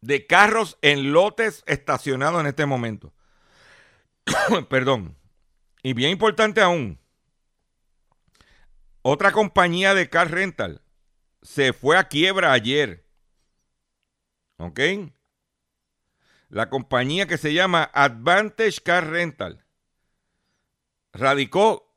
De 0.02 0.26
carros 0.26 0.78
en 0.82 1.12
lotes 1.12 1.62
estacionados 1.66 2.40
en 2.40 2.48
este 2.48 2.66
momento. 2.66 3.14
Perdón. 4.68 5.16
Y 5.82 5.94
bien 5.94 6.10
importante 6.10 6.60
aún, 6.60 7.00
otra 9.02 9.32
compañía 9.32 9.94
de 9.94 10.08
car 10.08 10.30
rental 10.30 10.82
se 11.40 11.72
fue 11.72 11.96
a 11.96 12.08
quiebra 12.08 12.52
ayer. 12.52 13.04
¿Ok? 14.58 14.78
La 16.52 16.68
compañía 16.68 17.26
que 17.26 17.38
se 17.38 17.54
llama 17.54 17.90
Advantage 17.94 18.82
Car 18.82 19.08
Rental 19.08 19.64
radicó 21.14 21.96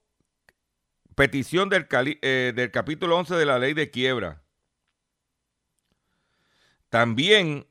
petición 1.14 1.68
del, 1.68 1.88
eh, 1.92 2.70
capítulo 2.72 3.18
11 3.18 3.36
de 3.36 3.46
la 3.46 3.60
ley 3.60 3.74
de 3.74 3.92
quiebra. 3.92 4.46
También 6.88 7.68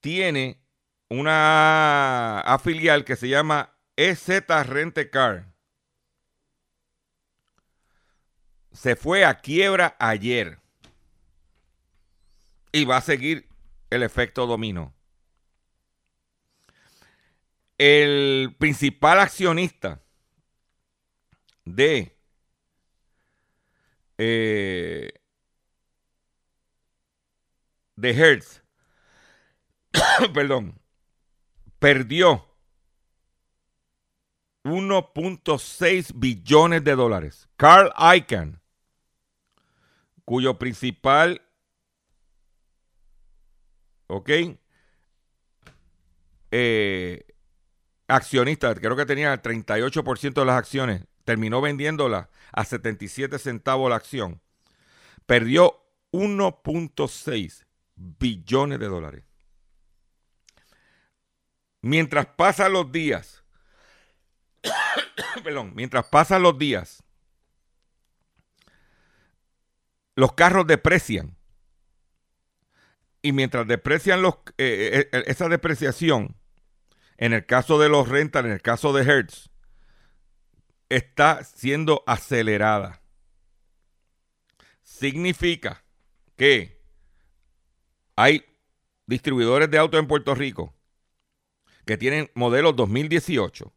tiene 0.00 0.60
una 1.08 2.40
afilial 2.40 3.04
que 3.04 3.14
se 3.14 3.28
llama 3.28 3.76
EZ 3.94 4.48
Rente 4.66 5.10
Car 5.10 5.50
se 8.72 8.96
fue 8.96 9.24
a 9.24 9.40
quiebra 9.40 9.94
ayer 10.00 10.58
y 12.72 12.84
va 12.84 12.96
a 12.96 13.00
seguir 13.00 13.48
el 13.90 14.02
efecto 14.02 14.48
dominó. 14.48 14.92
El 17.82 18.54
principal 18.58 19.20
accionista 19.20 20.02
de 21.64 22.14
eh, 24.18 25.14
de 27.96 28.10
Hertz, 28.10 28.62
perdón, 30.34 30.78
perdió 31.78 32.46
1.6 34.64 36.12
billones 36.16 36.84
de 36.84 36.94
dólares. 36.94 37.48
Carl 37.56 37.94
Icahn, 38.14 38.60
cuyo 40.26 40.58
principal, 40.58 41.40
ok, 44.06 44.30
eh, 46.50 47.29
accionista, 48.10 48.74
creo 48.74 48.96
que 48.96 49.06
tenía 49.06 49.32
el 49.32 49.40
38% 49.40 50.34
de 50.34 50.44
las 50.44 50.56
acciones, 50.56 51.04
terminó 51.24 51.60
vendiéndola 51.60 52.28
a 52.52 52.64
77 52.64 53.38
centavos 53.38 53.90
la 53.90 53.96
acción. 53.96 54.40
Perdió 55.26 55.82
1.6 56.12 57.64
billones 57.94 58.78
de 58.78 58.86
dólares. 58.86 59.24
Mientras 61.82 62.26
pasan 62.26 62.72
los 62.72 62.90
días, 62.92 63.42
perdón, 65.44 65.72
mientras 65.74 66.06
pasan 66.06 66.42
los 66.42 66.58
días, 66.58 67.02
los 70.16 70.32
carros 70.34 70.66
deprecian. 70.66 71.36
Y 73.22 73.32
mientras 73.32 73.66
deprecian 73.66 74.22
los, 74.22 74.34
eh, 74.56 75.08
eh, 75.08 75.08
eh, 75.12 75.24
esa 75.26 75.48
depreciación, 75.48 76.36
en 77.20 77.32
el 77.32 77.46
caso 77.46 77.78
de 77.78 77.88
los 77.88 78.08
rentals, 78.08 78.46
en 78.46 78.52
el 78.52 78.60
caso 78.60 78.92
de 78.92 79.04
Hertz, 79.04 79.50
está 80.88 81.44
siendo 81.44 82.02
acelerada. 82.08 83.00
Significa 84.82 85.84
que 86.34 86.82
hay 88.16 88.44
distribuidores 89.06 89.70
de 89.70 89.78
autos 89.78 90.00
en 90.00 90.08
Puerto 90.08 90.34
Rico 90.34 90.74
que 91.86 91.96
tienen 91.96 92.28
modelos 92.34 92.74
2018 92.74 93.72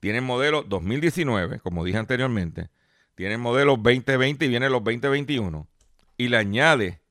tienen 0.00 0.24
modelo 0.24 0.62
2019, 0.62 1.60
como 1.60 1.84
dije 1.84 1.98
anteriormente. 1.98 2.70
Tienen 3.14 3.38
modelo 3.38 3.76
2020 3.76 4.46
y 4.46 4.48
vienen 4.48 4.72
los 4.72 4.82
2021. 4.82 5.68
Y 6.16 6.28
le 6.28 6.36
añade 6.38 7.02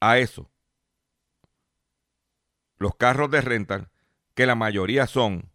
a 0.00 0.18
eso 0.18 0.50
los 2.82 2.94
carros 2.96 3.30
de 3.30 3.40
rental, 3.40 3.90
que 4.34 4.46
la 4.46 4.54
mayoría 4.54 5.06
son 5.06 5.50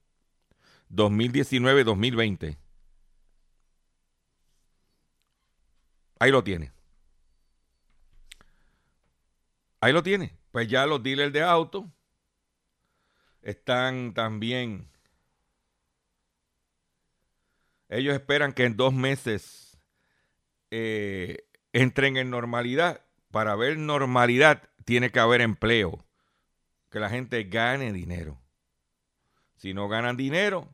2019-2020. 0.89 2.57
Ahí 6.19 6.31
lo 6.31 6.43
tiene. 6.43 6.71
Ahí 9.79 9.93
lo 9.93 10.01
tiene. 10.01 10.35
Pues 10.51 10.67
ya 10.67 10.85
los 10.87 11.03
dealers 11.03 11.33
de 11.33 11.43
auto 11.43 11.91
están 13.43 14.13
también 14.13 14.89
ellos 17.89 18.13
esperan 18.13 18.53
que 18.53 18.65
en 18.65 18.75
dos 18.75 18.93
meses 18.93 19.77
eh, 20.71 21.45
entren 21.73 22.17
en 22.17 22.29
normalidad. 22.29 23.01
Para 23.31 23.55
ver 23.55 23.77
normalidad 23.77 24.69
tiene 24.85 25.11
que 25.11 25.19
haber 25.19 25.41
empleo, 25.41 26.05
que 26.89 26.99
la 26.99 27.09
gente 27.09 27.43
gane 27.43 27.91
dinero. 27.91 28.39
Si 29.57 29.73
no 29.73 29.87
ganan 29.87 30.17
dinero, 30.17 30.73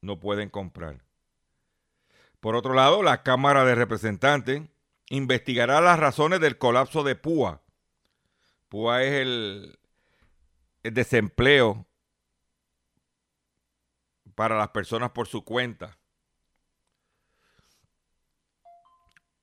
no 0.00 0.20
pueden 0.20 0.50
comprar. 0.50 1.02
Por 2.40 2.56
otro 2.56 2.74
lado, 2.74 3.02
la 3.02 3.22
Cámara 3.22 3.64
de 3.64 3.74
Representantes 3.74 4.62
investigará 5.08 5.80
las 5.80 5.98
razones 5.98 6.40
del 6.40 6.58
colapso 6.58 7.04
de 7.04 7.14
PUA. 7.14 7.62
PUA 8.68 9.02
es 9.04 9.12
el, 9.12 9.78
desempleo 10.82 11.86
para 14.34 14.58
las 14.58 14.68
personas 14.70 15.10
por 15.10 15.28
su 15.28 15.44
cuenta. 15.44 15.98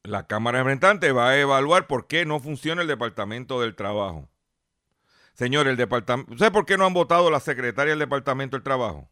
La 0.04 0.28
Cámara 0.28 0.58
de 0.58 0.64
Representantes 0.64 1.16
va 1.16 1.30
a 1.30 1.40
evaluar 1.40 1.88
por 1.88 2.08
qué 2.08 2.26
no 2.26 2.40
funciona 2.40 2.82
el 2.82 2.88
Departamento 2.88 3.62
del 3.62 3.76
Trabajo. 3.76 4.28
Señor, 5.40 5.70
el 5.70 5.78
departamento. 5.78 6.38
¿Sabe 6.38 6.52
por 6.52 6.66
qué 6.66 6.78
no 6.78 6.86
han 6.86 6.94
votado 6.94 7.32
la 7.32 7.40
secretaria 7.40 7.92
del 7.92 8.00
Departamento 8.00 8.58
del 8.58 8.64
Trabajo? 8.64 9.10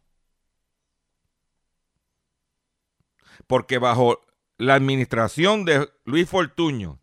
Porque 3.48 3.78
bajo 3.78 4.26
la 4.58 4.74
administración 4.74 5.64
de 5.64 5.90
Luis 6.04 6.30
Fortuño 6.30 7.00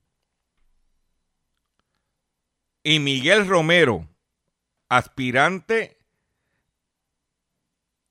y 2.82 2.98
Miguel 2.98 3.48
Romero, 3.48 4.06
aspirante 4.90 5.96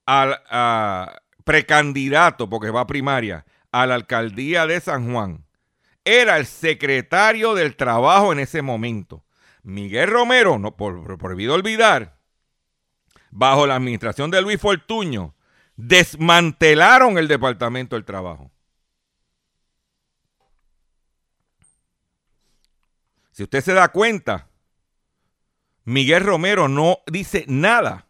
al 0.08 0.41
precandidato, 1.43 2.49
porque 2.49 2.71
va 2.71 2.82
a 2.82 2.88
primaria, 2.88 3.45
a 3.71 3.86
la 3.86 3.93
alcaldía 3.93 4.65
de 4.65 4.82
San 4.82 5.12
Juan, 5.12 5.45
era 6.04 6.38
el 6.38 6.47
secretario 6.47 7.54
del 7.54 7.76
trabajo 7.76 8.34
en 8.34 8.39
ese 8.39 8.63
momento. 8.63 9.22
Miguel 9.63 10.10
Romero, 10.10 10.60
no 10.60 10.76
por, 10.76 11.17
prohibido 11.17 11.54
olvidar, 11.54 12.19
bajo 13.32 13.65
la 13.65 13.76
administración 13.76 14.30
de 14.30 14.41
Luis 14.41 14.60
Fortuño, 14.60 15.36
desmantelaron 15.76 17.17
el 17.17 17.28
Departamento 17.28 17.95
del 17.95 18.06
Trabajo. 18.06 18.52
Si 23.32 23.43
usted 23.43 23.62
se 23.62 23.73
da 23.73 23.88
cuenta, 23.88 24.49
Miguel 25.86 26.23
Romero 26.23 26.67
no 26.67 26.99
dice 27.08 27.45
nada. 27.47 28.08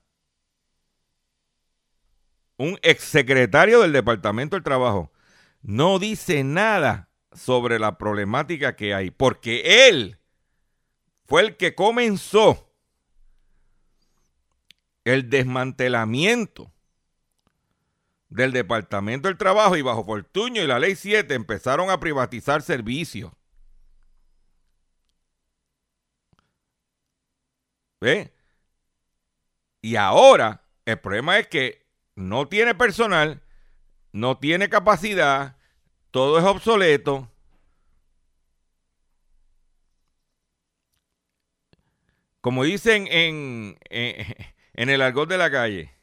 Un 2.57 2.77
exsecretario 2.81 3.81
del 3.81 3.93
Departamento 3.93 4.55
del 4.55 4.63
Trabajo 4.63 5.13
no 5.61 5.97
dice 5.97 6.43
nada 6.43 7.09
sobre 7.31 7.79
la 7.79 7.97
problemática 7.97 8.75
que 8.75 8.93
hay, 8.93 9.11
porque 9.11 9.87
él 9.87 10.19
fue 11.33 11.41
el 11.41 11.57
que 11.57 11.73
comenzó 11.73 12.71
el 15.03 15.31
desmantelamiento 15.31 16.71
del 18.29 18.51
Departamento 18.51 19.27
del 19.27 19.39
Trabajo 19.39 19.75
y 19.75 19.81
bajo 19.81 20.05
Fortuño 20.05 20.61
y 20.61 20.67
la 20.67 20.77
Ley 20.77 20.95
7 20.95 21.33
empezaron 21.33 21.89
a 21.89 21.99
privatizar 21.99 22.61
servicios. 22.61 23.31
¿Ve? 27.99 28.31
Y 29.81 29.95
ahora 29.95 30.61
el 30.85 30.99
problema 30.99 31.39
es 31.39 31.47
que 31.47 31.83
no 32.13 32.47
tiene 32.47 32.75
personal, 32.75 33.41
no 34.11 34.37
tiene 34.37 34.69
capacidad, 34.69 35.57
todo 36.11 36.37
es 36.37 36.45
obsoleto. 36.45 37.27
Como 42.43 42.65
dicen 42.65 43.07
en, 43.09 43.77
en, 43.89 44.35
el 44.89 45.01
argot 45.01 45.29
de 45.29 45.37
la 45.37 45.49
calle, 45.49 45.93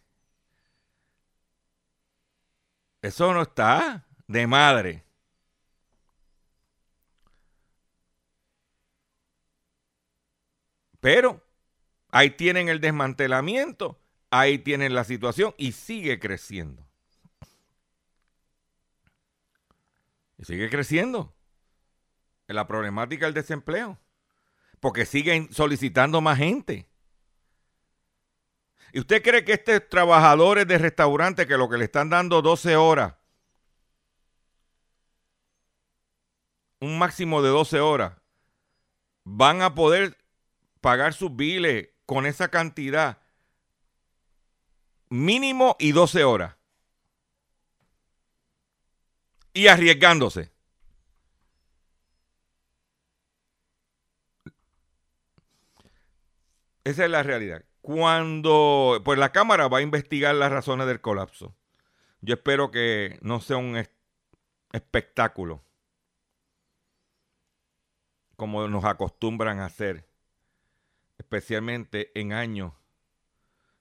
eso 3.03 3.35
no 3.35 3.43
está 3.43 4.07
de 4.27 4.47
madre. 4.47 5.05
Pero 11.01 11.45
ahí 12.09 12.31
tienen 12.31 12.71
el 12.71 12.81
desmantelamiento, 12.81 14.01
ahí 14.31 14.59
tienen 14.59 14.95
la 14.95 15.05
situación 15.05 15.55
y 15.59 15.73
sigue 15.73 16.19
creciendo. 16.19 16.89
Y 20.39 20.45
sigue 20.47 20.71
creciendo. 20.71 21.35
En 22.49 22.57
la 22.57 22.67
problemática 22.67 23.27
del 23.27 23.35
desempleo. 23.35 23.99
Porque 24.81 25.07
siguen 25.07 25.53
solicitando 25.53 26.21
más 26.21 26.39
gente. 26.39 26.89
¿Y 28.93 28.99
usted 28.99 29.23
cree 29.23 29.45
que 29.45 29.53
estos 29.53 29.89
trabajadores 29.89 30.67
de 30.67 30.79
restaurante 30.79 31.47
que 31.47 31.57
lo 31.57 31.69
que 31.69 31.79
le 31.79 31.85
están 31.85 32.11
dando 32.11 32.43
12 32.43 32.75
horas, 32.77 33.15
un 36.81 36.99
máximo 36.99 37.41
de 37.43 37.51
12 37.51 37.79
horas, 37.81 38.15
van 39.23 39.63
a 39.63 39.75
poder 39.75 40.19
pagar 40.81 41.15
sus 41.15 41.37
biles 41.37 41.91
con 42.07 42.27
esa 42.27 42.49
cantidad 42.49 43.19
mínimo 45.09 45.77
y 45.79 45.93
12 45.93 46.25
horas? 46.25 46.57
y 49.53 49.69
arriesgándose. 49.69 50.51
Esa 56.85 57.05
es 57.05 57.11
la 57.11 57.23
realidad. 57.23 57.65
Cuando, 57.81 59.01
pues 59.05 59.19
la 59.19 59.33
Cámara 59.33 59.69
va 59.69 59.79
a 59.79 59.83
investigar 59.83 60.35
las 60.35 60.53
razones 60.53 60.87
del 60.87 61.01
colapso. 61.01 61.55
Yo 62.21 62.35
espero 62.35 62.71
que 62.71 63.19
no 63.23 63.41
sea 63.41 63.57
un 63.57 63.83
espectáculo 64.73 65.63
como 68.37 68.69
nos 68.69 68.85
acostumbran 68.87 69.59
a 69.59 69.67
hacer, 69.67 70.09
especialmente 71.19 72.11
en 72.19 72.33
años 72.33 72.73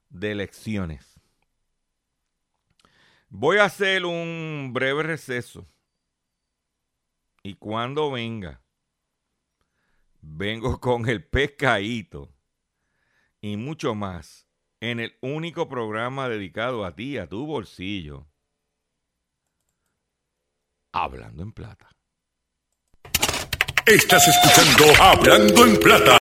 de 0.10 0.32
elecciones. 0.32 1.20
Voy 3.30 3.58
a 3.58 3.66
hacer 3.66 4.06
un 4.06 4.72
breve 4.74 5.04
receso. 5.04 5.66
Y 7.42 7.56
cuando 7.56 8.12
venga, 8.12 8.62
vengo 10.20 10.82
con 10.82 11.08
el 11.08 11.24
pescadito 11.24 12.30
y 13.42 13.58
mucho 13.58 13.96
más 13.96 14.48
en 14.82 15.00
el 15.00 15.18
único 15.22 15.68
programa 15.68 16.30
dedicado 16.30 16.86
a 16.86 16.96
ti, 16.96 17.18
a 17.18 17.28
tu 17.28 17.46
bolsillo. 17.46 18.28
Hablando 20.94 21.44
en 21.44 21.52
plata. 21.52 21.90
Estás 23.86 24.28
escuchando 24.28 25.02
Hablando 25.02 25.66
en 25.66 25.80
plata. 25.80 26.18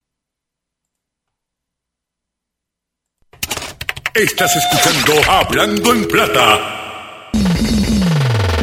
Estás 4.14 4.56
escuchando 4.56 5.14
Hablando 5.30 5.94
en 5.94 6.08
plata 6.08 6.78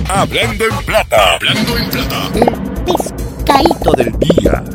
Hablando 0.08 0.64
en 0.66 0.84
plata. 0.84 1.34
Hablando 1.34 1.78
en 1.78 1.90
plata. 1.90 2.30
El 2.34 2.84
pescadito 2.84 3.92
del 3.92 4.12
día. 4.18 4.73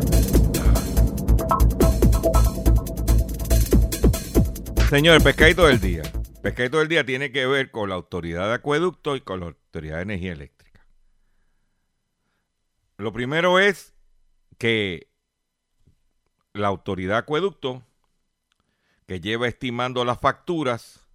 Señor, 4.89 5.17
el 5.17 5.21
pescadito 5.21 5.67
del 5.67 5.79
día. 5.79 6.01
El 6.01 6.41
pescadito 6.41 6.79
del 6.79 6.87
día 6.87 7.05
tiene 7.05 7.31
que 7.31 7.45
ver 7.45 7.69
con 7.69 7.89
la 7.89 7.95
autoridad 7.95 8.47
de 8.47 8.55
acueducto 8.55 9.15
y 9.15 9.21
con 9.21 9.39
la 9.39 9.45
autoridad 9.45 9.97
de 9.97 10.01
energía 10.01 10.33
eléctrica. 10.33 10.83
Lo 12.97 13.13
primero 13.13 13.59
es 13.59 13.93
que 14.57 15.11
la 16.53 16.69
autoridad 16.69 17.13
de 17.13 17.19
acueducto, 17.19 17.83
que 19.05 19.21
lleva 19.21 19.47
estimando 19.47 20.03
las 20.05 20.19
facturas, 20.19 21.07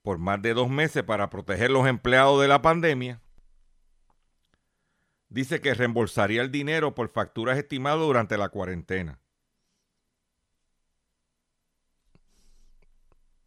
por 0.00 0.16
más 0.16 0.40
de 0.40 0.54
dos 0.54 0.70
meses 0.70 1.02
para 1.02 1.28
proteger 1.28 1.70
los 1.70 1.86
empleados 1.86 2.40
de 2.40 2.48
la 2.48 2.62
pandemia. 2.62 3.20
Dice 5.28 5.60
que 5.60 5.74
reembolsaría 5.74 6.40
el 6.40 6.50
dinero 6.50 6.94
por 6.94 7.10
facturas 7.10 7.58
estimadas 7.58 8.00
durante 8.00 8.38
la 8.38 8.48
cuarentena. 8.48 9.20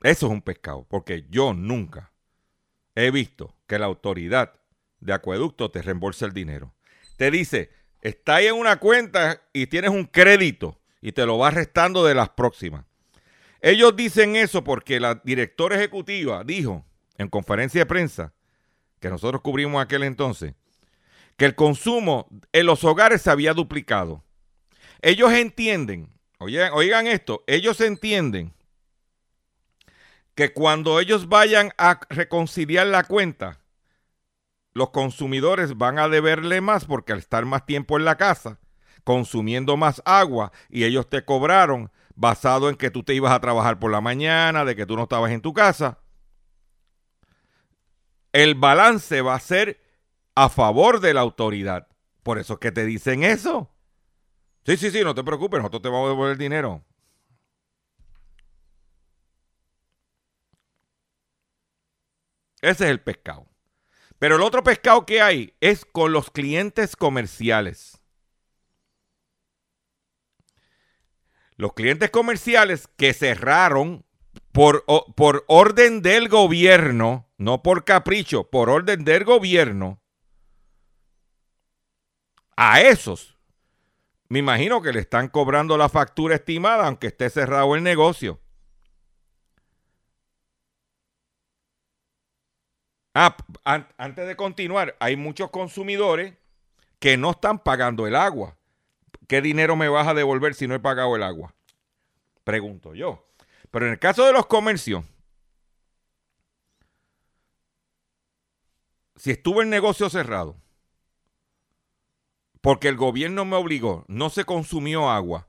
Eso 0.04 0.28
es 0.28 0.32
un 0.32 0.42
pescado, 0.42 0.86
porque 0.90 1.26
yo 1.30 1.54
nunca 1.54 2.12
he 2.96 3.12
visto 3.12 3.56
que 3.68 3.80
la 3.80 3.86
autoridad 3.88 4.54
de 5.00 5.14
acueducto 5.14 5.72
te 5.72 5.82
reembolse 5.82 6.26
el 6.26 6.34
dinero. 6.34 6.74
Te 7.18 7.32
dice, 7.32 7.72
está 8.02 8.36
ahí 8.36 8.48
en 8.48 8.56
una 8.56 8.78
cuenta 8.78 9.42
y 9.54 9.68
tienes 9.68 9.92
un 9.92 10.06
crédito 10.06 10.80
y 11.02 11.12
te 11.12 11.26
lo 11.26 11.38
vas 11.38 11.54
restando 11.54 12.06
de 12.06 12.16
las 12.16 12.30
próximas. 12.30 12.86
Ellos 13.62 13.96
dicen 13.96 14.36
eso 14.36 14.64
porque 14.64 15.00
la 15.00 15.16
directora 15.24 15.76
ejecutiva 15.76 16.44
dijo 16.44 16.86
en 17.18 17.30
conferencia 17.30 17.82
de 17.82 17.86
prensa, 17.86 18.34
que 19.00 19.10
nosotros 19.10 19.42
cubrimos 19.42 19.82
aquel 19.82 20.04
entonces, 20.04 20.54
que 21.36 21.46
el 21.46 21.56
consumo 21.56 22.28
en 22.52 22.66
los 22.66 22.84
hogares 22.84 23.22
se 23.22 23.32
había 23.32 23.54
duplicado. 23.54 24.24
Ellos 25.02 25.32
entienden, 25.34 26.10
oigan, 26.40 26.72
oigan 26.74 27.08
esto, 27.08 27.44
ellos 27.48 27.80
entienden 27.82 28.54
que 30.38 30.54
cuando 30.54 31.00
ellos 31.00 31.30
vayan 31.30 31.72
a 31.80 32.00
reconciliar 32.12 32.86
la 32.86 33.04
cuenta, 33.04 33.60
los 34.76 34.92
consumidores 34.92 35.80
van 35.80 35.98
a 35.98 36.10
deberle 36.10 36.62
más 36.62 36.86
porque 36.86 37.12
al 37.12 37.18
estar 37.18 37.44
más 37.46 37.66
tiempo 37.66 37.98
en 37.98 38.06
la 38.06 38.18
casa, 38.18 38.60
consumiendo 39.04 39.78
más 39.78 40.00
agua 40.06 40.52
y 40.70 40.84
ellos 40.84 41.10
te 41.10 41.26
cobraron 41.26 41.92
basado 42.14 42.70
en 42.70 42.76
que 42.76 42.92
tú 42.92 43.02
te 43.02 43.16
ibas 43.16 43.34
a 43.34 43.40
trabajar 43.40 43.80
por 43.80 43.90
la 43.90 44.00
mañana, 44.00 44.64
de 44.64 44.76
que 44.76 44.86
tú 44.86 44.96
no 44.96 45.04
estabas 45.04 45.32
en 45.32 45.42
tu 45.42 45.56
casa, 45.56 45.98
el 48.32 48.54
balance 48.54 49.24
va 49.24 49.34
a 49.34 49.40
ser 49.40 49.82
a 50.36 50.50
favor 50.50 51.00
de 51.00 51.16
la 51.16 51.22
autoridad. 51.22 51.88
Por 52.22 52.38
eso 52.38 52.54
es 52.54 52.60
que 52.60 52.72
te 52.72 52.86
dicen 52.86 53.24
eso. 53.24 53.72
Sí, 54.68 54.78
sí, 54.78 54.92
sí, 54.92 55.04
no 55.04 55.16
te 55.16 55.24
preocupes, 55.24 55.58
nosotros 55.62 55.82
te 55.82 55.90
vamos 55.90 56.06
a 56.06 56.10
devolver 56.10 56.34
el 56.34 56.38
dinero. 56.38 56.84
Ese 62.62 62.86
es 62.86 62.92
el 62.92 63.02
pescado. 63.02 63.48
Pero 64.20 64.36
el 64.36 64.42
otro 64.42 64.64
pescado 64.64 65.06
que 65.06 65.22
hay 65.22 65.54
es 65.62 65.86
con 65.86 66.12
los 66.12 66.32
clientes 66.32 66.96
comerciales. 66.96 68.02
Los 71.56 71.74
clientes 71.74 72.10
comerciales 72.10 72.88
que 72.98 73.14
cerraron 73.14 74.06
por, 74.52 74.86
por, 75.16 75.44
orden 75.48 76.02
del 76.02 76.30
gobierno, 76.30 77.30
no 77.38 77.62
por 77.62 77.84
capricho, 77.84 78.50
por 78.50 78.70
orden 78.70 79.04
del 79.04 79.24
gobierno, 79.24 80.02
a 82.56 82.82
esos, 82.82 83.38
me 84.30 84.40
imagino 84.40 84.82
que 84.82 84.92
le 84.92 85.00
están 85.00 85.30
cobrando 85.30 85.78
la 85.78 85.90
factura 85.90 86.36
estimada, 86.36 86.88
aunque 86.88 87.08
esté 87.08 87.30
cerrado 87.30 87.76
el 87.76 87.84
negocio. 87.84 88.40
Ah, 93.20 93.36
antes 93.98 94.28
de 94.28 94.36
continuar, 94.36 94.96
hay 95.00 95.16
muchos 95.16 95.50
consumidores 95.50 96.36
que 97.00 97.18
no 97.18 97.32
están 97.32 97.58
pagando 97.58 98.06
el 98.06 98.16
agua. 98.16 98.56
¿Qué 99.28 99.42
dinero 99.42 99.76
me 99.76 99.90
vas 99.90 100.08
a 100.08 100.14
devolver 100.14 100.54
si 100.54 100.68
no 100.68 100.76
he 100.76 100.80
pagado 100.80 101.16
el 101.16 101.24
agua? 101.24 101.56
Pregunto 102.44 102.94
yo. 102.94 103.28
Pero 103.72 103.88
en 103.88 103.94
el 103.94 103.98
caso 103.98 104.24
de 104.24 104.34
los 104.34 104.46
comercios, 104.46 105.04
si 109.16 109.32
estuvo 109.32 109.64
el 109.64 109.70
negocio 109.72 110.12
cerrado, 110.12 110.56
porque 112.62 112.88
el 112.88 112.98
gobierno 112.98 113.46
me 113.46 113.56
obligó, 113.56 114.06
no 114.08 114.30
se 114.30 114.46
consumió 114.46 115.10
agua, 115.10 115.48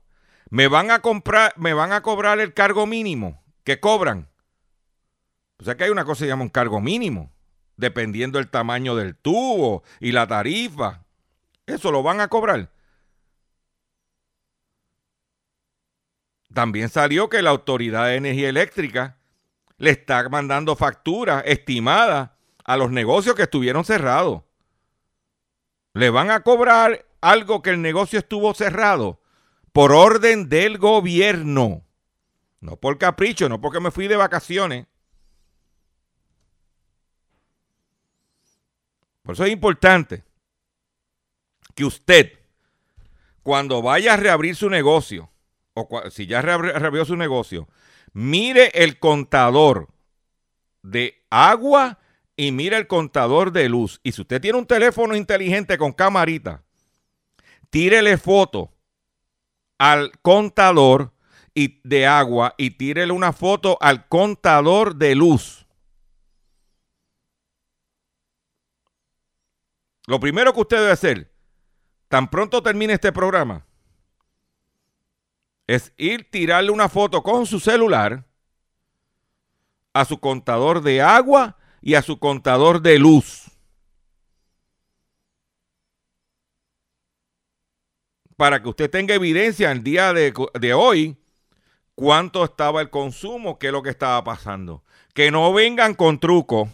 me 0.49 0.67
van 0.67 0.89
a 0.89 1.03
comprar, 1.03 1.53
me 1.55 1.75
van 1.75 1.91
a 1.91 2.01
cobrar 2.01 2.39
el 2.39 2.55
cargo 2.55 2.87
mínimo 2.87 3.43
que 3.63 3.79
cobran. 3.79 4.27
O 5.59 5.65
sea 5.65 5.77
que 5.77 5.83
hay 5.83 5.91
una 5.91 6.03
cosa 6.03 6.21
que 6.21 6.25
se 6.25 6.29
llama 6.29 6.41
un 6.41 6.49
cargo 6.49 6.81
mínimo 6.81 7.31
dependiendo 7.79 8.37
del 8.37 8.49
tamaño 8.49 8.95
del 8.95 9.15
tubo 9.15 9.83
y 9.99 10.11
la 10.11 10.27
tarifa. 10.27 11.05
Eso 11.65 11.91
lo 11.91 12.03
van 12.03 12.19
a 12.19 12.27
cobrar. 12.27 12.69
También 16.53 16.89
salió 16.89 17.29
que 17.29 17.41
la 17.41 17.51
Autoridad 17.51 18.07
de 18.07 18.15
Energía 18.15 18.49
Eléctrica 18.49 19.17
le 19.77 19.91
está 19.91 20.27
mandando 20.27 20.75
facturas 20.75 21.43
estimadas 21.45 22.31
a 22.65 22.75
los 22.75 22.91
negocios 22.91 23.35
que 23.35 23.43
estuvieron 23.43 23.85
cerrados. 23.85 24.43
Le 25.93 26.09
van 26.09 26.31
a 26.31 26.41
cobrar 26.41 27.05
algo 27.21 27.61
que 27.61 27.69
el 27.69 27.81
negocio 27.81 28.19
estuvo 28.19 28.53
cerrado 28.53 29.21
por 29.71 29.91
orden 29.93 30.49
del 30.49 30.77
gobierno. 30.77 31.85
No 32.59 32.75
por 32.75 32.97
capricho, 32.97 33.47
no 33.47 33.61
porque 33.61 33.79
me 33.79 33.91
fui 33.91 34.07
de 34.07 34.17
vacaciones. 34.17 34.87
Por 39.23 39.33
eso 39.33 39.45
es 39.45 39.51
importante 39.51 40.23
que 41.75 41.85
usted, 41.85 42.39
cuando 43.43 43.81
vaya 43.81 44.13
a 44.13 44.17
reabrir 44.17 44.55
su 44.55 44.69
negocio, 44.69 45.29
o 45.73 45.87
si 46.09 46.25
ya 46.25 46.41
reabrió 46.41 47.05
su 47.05 47.15
negocio, 47.15 47.67
mire 48.13 48.71
el 48.73 48.99
contador 48.99 49.89
de 50.81 51.23
agua 51.29 51.99
y 52.35 52.51
mire 52.51 52.77
el 52.77 52.87
contador 52.87 53.51
de 53.51 53.69
luz. 53.69 53.99
Y 54.03 54.11
si 54.11 54.21
usted 54.21 54.41
tiene 54.41 54.57
un 54.57 54.65
teléfono 54.65 55.15
inteligente 55.15 55.77
con 55.77 55.93
camarita, 55.93 56.63
tírele 57.69 58.17
foto 58.17 58.73
al 59.77 60.11
contador 60.21 61.13
de 61.83 62.07
agua 62.07 62.55
y 62.57 62.71
tírele 62.71 63.11
una 63.11 63.33
foto 63.33 63.77
al 63.81 64.07
contador 64.07 64.95
de 64.95 65.15
luz. 65.15 65.65
Lo 70.09 70.19
primero 70.19 70.51
que 70.55 70.61
usted 70.61 70.77
debe 70.77 70.91
hacer, 70.91 71.31
tan 72.07 72.31
pronto 72.31 72.63
termine 72.63 72.93
este 72.93 73.11
programa, 73.11 73.63
es 75.67 75.93
ir 75.97 76.31
tirarle 76.31 76.71
una 76.71 76.89
foto 76.89 77.21
con 77.21 77.45
su 77.45 77.59
celular 77.59 78.25
a 79.93 80.05
su 80.05 80.19
contador 80.19 80.81
de 80.81 81.03
agua 81.03 81.59
y 81.79 81.93
a 81.93 82.01
su 82.01 82.17
contador 82.17 82.81
de 82.81 82.97
luz. 82.97 83.51
Para 88.35 88.63
que 88.63 88.69
usted 88.69 88.89
tenga 88.89 89.13
evidencia 89.13 89.71
el 89.71 89.83
día 89.83 90.11
de, 90.11 90.33
de 90.59 90.73
hoy 90.73 91.17
cuánto 91.93 92.43
estaba 92.43 92.81
el 92.81 92.89
consumo, 92.89 93.59
qué 93.59 93.67
es 93.67 93.73
lo 93.73 93.83
que 93.83 93.91
estaba 93.91 94.23
pasando. 94.23 94.83
Que 95.13 95.29
no 95.29 95.53
vengan 95.53 95.93
con 95.93 96.19
truco 96.19 96.67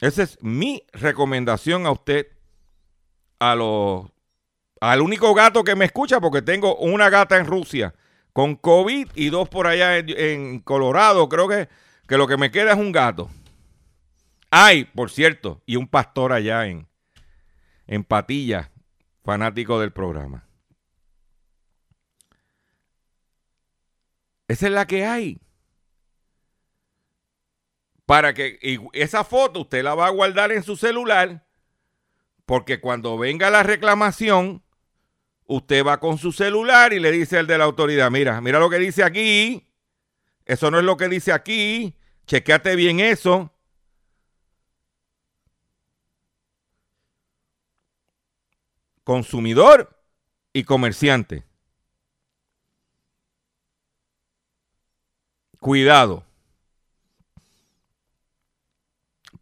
Esa 0.00 0.22
es 0.22 0.38
mi 0.42 0.82
recomendación 0.92 1.86
a 1.86 1.90
usted, 1.90 2.26
a 3.38 3.54
los, 3.54 4.06
al 4.80 5.00
único 5.00 5.32
gato 5.34 5.64
que 5.64 5.74
me 5.74 5.86
escucha, 5.86 6.20
porque 6.20 6.42
tengo 6.42 6.76
una 6.76 7.08
gata 7.08 7.38
en 7.38 7.46
Rusia 7.46 7.94
con 8.32 8.56
COVID 8.56 9.08
y 9.14 9.30
dos 9.30 9.48
por 9.48 9.66
allá 9.66 9.96
en, 9.96 10.60
Colorado. 10.60 11.28
Creo 11.28 11.48
que, 11.48 11.68
que, 12.06 12.18
lo 12.18 12.26
que 12.26 12.36
me 12.36 12.50
queda 12.50 12.72
es 12.72 12.78
un 12.78 12.92
gato. 12.92 13.30
Ay, 14.50 14.84
por 14.84 15.10
cierto, 15.10 15.62
y 15.64 15.76
un 15.76 15.88
pastor 15.88 16.32
allá 16.32 16.66
en, 16.66 16.86
en 17.86 18.04
Patilla, 18.04 18.70
fanático 19.24 19.80
del 19.80 19.92
programa. 19.92 20.46
Esa 24.48 24.66
es 24.66 24.72
la 24.72 24.86
que 24.86 25.04
hay 25.06 25.40
para 28.06 28.32
que 28.32 28.58
esa 28.92 29.24
foto 29.24 29.62
usted 29.62 29.82
la 29.82 29.96
va 29.96 30.06
a 30.06 30.10
guardar 30.10 30.52
en 30.52 30.62
su 30.62 30.76
celular, 30.76 31.44
porque 32.46 32.80
cuando 32.80 33.18
venga 33.18 33.50
la 33.50 33.64
reclamación, 33.64 34.62
usted 35.46 35.84
va 35.84 35.98
con 35.98 36.16
su 36.16 36.30
celular 36.30 36.92
y 36.92 37.00
le 37.00 37.10
dice 37.10 37.36
al 37.36 37.48
de 37.48 37.58
la 37.58 37.64
autoridad, 37.64 38.10
mira, 38.12 38.40
mira 38.40 38.60
lo 38.60 38.70
que 38.70 38.78
dice 38.78 39.02
aquí, 39.02 39.66
eso 40.44 40.70
no 40.70 40.78
es 40.78 40.84
lo 40.84 40.96
que 40.96 41.08
dice 41.08 41.32
aquí, 41.32 41.96
chequeate 42.26 42.76
bien 42.76 43.00
eso. 43.00 43.52
Consumidor 49.02 50.00
y 50.52 50.62
comerciante. 50.64 51.44
Cuidado. 55.58 56.24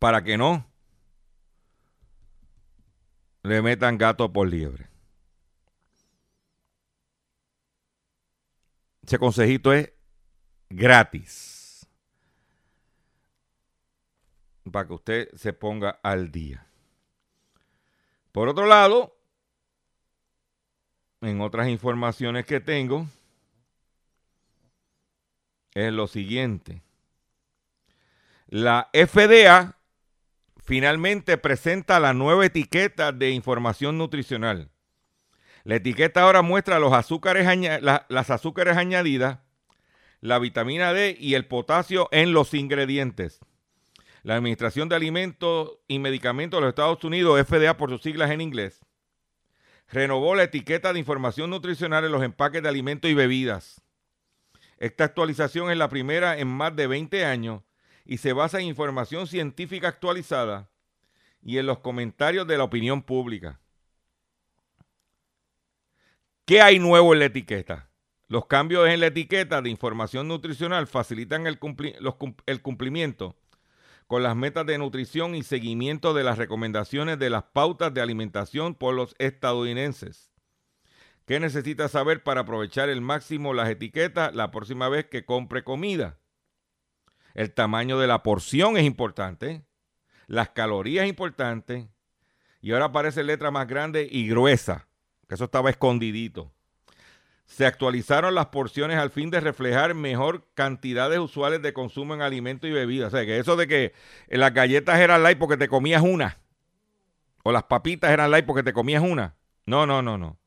Para 0.04 0.22
que 0.22 0.36
no 0.36 0.70
le 3.42 3.62
metan 3.62 3.96
gato 3.96 4.30
por 4.30 4.46
liebre. 4.46 4.86
Ese 9.02 9.18
consejito 9.18 9.72
es 9.72 9.90
gratis. 10.68 11.88
Para 14.70 14.86
que 14.86 14.92
usted 14.92 15.34
se 15.36 15.54
ponga 15.54 15.98
al 16.02 16.30
día. 16.30 16.66
Por 18.30 18.50
otro 18.50 18.66
lado, 18.66 19.16
en 21.22 21.40
otras 21.40 21.68
informaciones 21.68 22.44
que 22.44 22.60
tengo, 22.60 23.06
es 25.72 25.90
lo 25.94 26.06
siguiente. 26.08 26.82
La 28.48 28.90
FDA 28.92 29.78
finalmente 30.64 31.36
presenta 31.38 32.00
la 32.00 32.14
nueva 32.14 32.46
etiqueta 32.46 33.12
de 33.12 33.30
información 33.30 33.98
nutricional. 33.98 34.70
La 35.62 35.76
etiqueta 35.76 36.22
ahora 36.22 36.42
muestra 36.42 36.78
los 36.78 36.92
azúcares 36.92 37.46
las 37.80 38.30
azúcares 38.30 38.76
añadidas, 38.76 39.38
la 40.20 40.38
vitamina 40.38 40.92
D 40.92 41.16
y 41.18 41.34
el 41.34 41.46
potasio 41.46 42.08
en 42.10 42.32
los 42.32 42.54
ingredientes. 42.54 43.40
La 44.22 44.36
Administración 44.36 44.88
de 44.88 44.96
Alimentos 44.96 45.78
y 45.86 45.98
Medicamentos 45.98 46.58
de 46.58 46.62
los 46.62 46.70
Estados 46.70 47.04
Unidos, 47.04 47.46
FDA 47.46 47.76
por 47.76 47.90
sus 47.90 48.02
siglas 48.02 48.30
en 48.30 48.40
inglés, 48.40 48.80
renovó 49.88 50.34
la 50.34 50.44
etiqueta 50.44 50.94
de 50.94 50.98
información 50.98 51.50
nutricional 51.50 52.06
en 52.06 52.12
los 52.12 52.22
empaques 52.22 52.62
de 52.62 52.70
alimentos 52.70 53.10
y 53.10 53.14
bebidas. 53.14 53.82
Esta 54.78 55.04
actualización 55.04 55.70
es 55.70 55.76
la 55.76 55.90
primera 55.90 56.38
en 56.38 56.48
más 56.48 56.74
de 56.74 56.86
20 56.86 57.26
años 57.26 57.62
y 58.04 58.18
se 58.18 58.32
basa 58.32 58.60
en 58.60 58.66
información 58.66 59.26
científica 59.26 59.88
actualizada 59.88 60.70
y 61.42 61.58
en 61.58 61.66
los 61.66 61.78
comentarios 61.80 62.46
de 62.46 62.58
la 62.58 62.64
opinión 62.64 63.02
pública. 63.02 63.60
¿Qué 66.44 66.60
hay 66.60 66.78
nuevo 66.78 67.14
en 67.14 67.20
la 67.20 67.26
etiqueta? 67.26 67.88
Los 68.28 68.46
cambios 68.46 68.88
en 68.88 69.00
la 69.00 69.06
etiqueta 69.06 69.62
de 69.62 69.70
información 69.70 70.28
nutricional 70.28 70.86
facilitan 70.86 71.46
el, 71.46 71.58
cumplimiento 71.58 73.36
con 74.06 74.22
las 74.22 74.36
metas 74.36 74.66
de 74.66 74.76
nutrición 74.76 75.34
y 75.34 75.42
seguimiento 75.42 76.14
de 76.14 76.24
las 76.24 76.36
recomendaciones 76.36 77.18
de 77.18 77.30
las 77.30 77.44
pautas 77.44 77.92
de 77.94 78.00
alimentación 78.00 78.74
por 78.74 78.94
los 78.94 79.14
estadounidenses. 79.18 80.32
¿Qué 81.26 81.40
necesita 81.40 81.88
saber 81.88 82.22
para 82.22 82.42
aprovechar 82.42 82.90
el 82.90 83.00
máximo 83.00 83.54
las 83.54 83.70
etiquetas 83.70 84.34
la 84.34 84.50
próxima 84.50 84.88
vez 84.90 85.06
que 85.06 85.24
compre 85.24 85.64
comida? 85.64 86.18
El 87.34 87.52
tamaño 87.52 87.98
de 87.98 88.06
la 88.06 88.22
porción 88.22 88.76
es 88.76 88.84
importante, 88.84 89.64
las 90.26 90.50
calorías 90.50 91.04
es 91.04 91.10
importante, 91.10 91.88
y 92.60 92.72
ahora 92.72 92.86
aparece 92.86 93.22
letra 93.22 93.50
más 93.50 93.66
grande 93.66 94.08
y 94.10 94.28
gruesa, 94.28 94.86
que 95.28 95.34
eso 95.34 95.44
estaba 95.44 95.68
escondidito. 95.68 96.52
Se 97.44 97.66
actualizaron 97.66 98.34
las 98.34 98.46
porciones 98.46 98.96
al 98.96 99.10
fin 99.10 99.30
de 99.30 99.40
reflejar 99.40 99.94
mejor 99.94 100.46
cantidades 100.54 101.18
usuales 101.18 101.60
de 101.60 101.74
consumo 101.74 102.14
en 102.14 102.22
alimentos 102.22 102.70
y 102.70 102.72
bebidas. 102.72 103.12
O 103.12 103.16
sea, 103.16 103.26
que 103.26 103.38
eso 103.38 103.56
de 103.56 103.68
que 103.68 103.92
las 104.28 104.54
galletas 104.54 104.98
eran 104.98 105.22
light 105.22 105.38
porque 105.38 105.58
te 105.58 105.68
comías 105.68 106.00
una, 106.00 106.38
o 107.42 107.52
las 107.52 107.64
papitas 107.64 108.10
eran 108.10 108.30
light 108.30 108.46
porque 108.46 108.62
te 108.62 108.72
comías 108.72 109.02
una. 109.02 109.36
No, 109.66 109.86
no, 109.86 110.00
no, 110.00 110.16
no. 110.16 110.38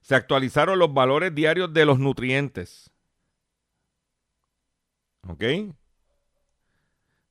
Se 0.00 0.14
actualizaron 0.14 0.78
los 0.78 0.94
valores 0.94 1.34
diarios 1.34 1.72
de 1.74 1.84
los 1.84 1.98
nutrientes. 1.98 2.92
¿Ok? 5.28 5.40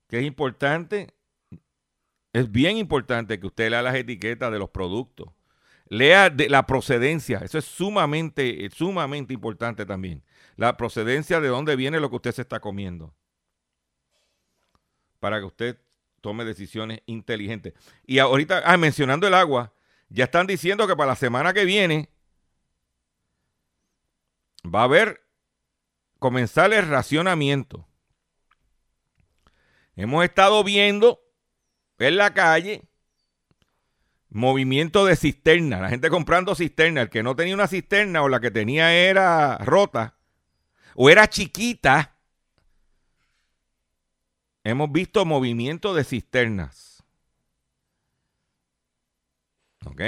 Que 0.07 0.19
es 0.19 0.23
importante. 0.23 1.13
Es 2.33 2.51
bien 2.51 2.77
importante 2.77 3.39
que 3.39 3.47
usted 3.47 3.69
lea 3.69 3.81
las 3.81 3.95
etiquetas 3.95 4.51
de 4.51 4.59
los 4.59 4.69
productos. 4.69 5.29
Lea 5.87 6.29
de 6.29 6.49
la 6.49 6.65
procedencia. 6.65 7.39
Eso 7.39 7.57
es 7.57 7.65
sumamente, 7.65 8.69
sumamente 8.73 9.33
importante 9.33 9.85
también. 9.85 10.23
La 10.55 10.77
procedencia 10.77 11.39
de 11.39 11.47
dónde 11.47 11.75
viene 11.75 11.99
lo 11.99 12.09
que 12.09 12.15
usted 12.17 12.31
se 12.31 12.41
está 12.41 12.59
comiendo. 12.59 13.13
Para 15.19 15.39
que 15.39 15.45
usted 15.45 15.79
tome 16.21 16.43
decisiones 16.43 17.01
inteligentes. 17.05 17.73
Y 18.05 18.19
ahorita, 18.19 18.63
ah, 18.65 18.77
mencionando 18.77 19.27
el 19.27 19.33
agua, 19.33 19.73
ya 20.09 20.25
están 20.25 20.47
diciendo 20.47 20.87
que 20.87 20.95
para 20.95 21.09
la 21.09 21.15
semana 21.15 21.53
que 21.53 21.65
viene 21.65 22.09
va 24.65 24.81
a 24.81 24.85
haber 24.85 25.24
comenzar 26.25 26.73
el 26.73 26.87
racionamiento. 26.87 27.87
Hemos 29.95 30.25
estado 30.25 30.63
viendo 30.63 31.21
en 31.99 32.17
la 32.17 32.33
calle 32.33 32.89
movimiento 34.29 35.05
de 35.05 35.17
cisterna, 35.17 35.79
la 35.79 35.89
gente 35.89 36.09
comprando 36.09 36.55
cisterna, 36.55 37.03
el 37.03 37.09
que 37.11 37.21
no 37.21 37.35
tenía 37.35 37.53
una 37.53 37.67
cisterna 37.67 38.23
o 38.23 38.27
la 38.27 38.39
que 38.39 38.49
tenía 38.49 38.91
era 38.91 39.59
rota 39.59 40.17
o 40.95 41.11
era 41.11 41.27
chiquita. 41.27 42.17
Hemos 44.63 44.91
visto 44.91 45.25
movimiento 45.25 45.93
de 45.93 46.05
cisternas. 46.05 47.03
¿Ok? 49.85 50.01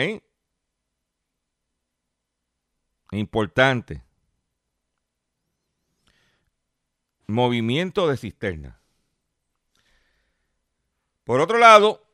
Importante. 3.11 4.06
Movimiento 7.27 8.07
de 8.07 8.17
cisterna. 8.17 8.79
Por 11.23 11.41
otro 11.41 11.57
lado, 11.57 12.07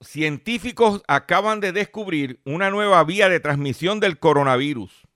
científicos 0.00 1.02
acaban 1.08 1.60
de 1.60 1.72
descubrir 1.72 2.40
una 2.44 2.70
nueva 2.70 3.02
vía 3.02 3.28
de 3.28 3.40
transmisión 3.40 3.98
del 3.98 4.18
coronavirus. 4.18 5.08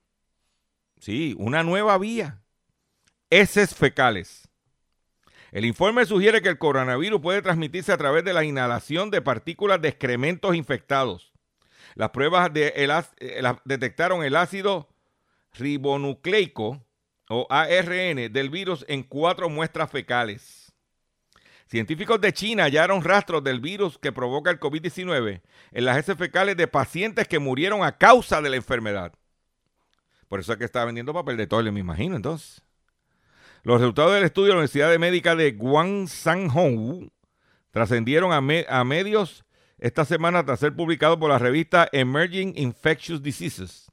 Sí, 0.99 1.35
una 1.39 1.63
nueva 1.63 1.99
vía. 1.99 2.43
Heces 3.31 3.75
fecales. 3.75 4.49
El 5.53 5.65
informe 5.65 6.05
sugiere 6.07 6.43
que 6.43 6.49
el 6.49 6.59
coronavirus 6.59 7.21
puede 7.21 7.43
transmitirse 7.43 7.93
a 7.93 7.99
través 7.99 8.25
de 8.25 8.33
la 8.33 8.45
inhalación 8.45 9.11
de 9.11 9.23
partículas 9.23 9.81
de 9.81 9.89
excrementos 9.89 10.57
infectados. 10.57 11.33
Las 11.95 12.11
pruebas 12.11 12.53
de 12.53 12.73
eh, 12.75 13.43
detectaron 13.65 14.25
el 14.25 14.35
ácido 14.35 14.89
ribonucleico 15.53 16.85
o 17.35 17.47
ARN 17.49 18.31
del 18.31 18.51
virus 18.51 18.85
en 18.88 19.03
cuatro 19.03 19.49
muestras 19.49 19.90
fecales. 19.90 20.71
Científicos 21.66 22.21
de 22.21 22.35
China 22.35 22.64
hallaron 22.64 23.03
rastros 23.03 23.42
del 23.42 23.59
virus 23.59 23.97
que 23.97 24.12
provoca 24.12 24.51
el 24.51 24.61
COVID-19 24.61 25.40
en 25.71 25.85
las 25.87 25.97
heces 25.97 26.18
fecales 26.18 26.59
de 26.59 26.68
pacientes 26.68 27.27
que 27.27 27.38
murieron 27.38 27.83
a 27.85 27.97
causa 27.97 28.42
de 28.42 28.51
la 28.51 28.57
enfermedad. 28.57 29.14
Por 30.29 30.40
eso 30.40 30.53
es 30.53 30.59
que 30.59 30.66
está 30.66 30.85
vendiendo 30.85 31.14
papel 31.14 31.38
de 31.38 31.47
toile, 31.47 31.73
me 31.73 31.81
imagino, 31.81 32.16
entonces. 32.16 32.62
Los 33.62 33.81
resultados 33.81 34.12
del 34.12 34.25
estudio 34.25 34.49
de 34.49 34.53
la 34.53 34.59
Universidad 34.59 34.99
Médica 34.99 35.35
de 35.35 35.53
Guangzhou 35.53 37.11
trascendieron 37.71 38.33
a 38.35 38.85
medios 38.85 39.47
esta 39.79 40.05
semana 40.05 40.45
tras 40.45 40.61
ser 40.61 40.77
publicado 40.77 41.18
por 41.18 41.31
la 41.31 41.38
revista 41.38 41.88
Emerging 41.92 42.53
Infectious 42.57 43.23
Diseases. 43.23 43.92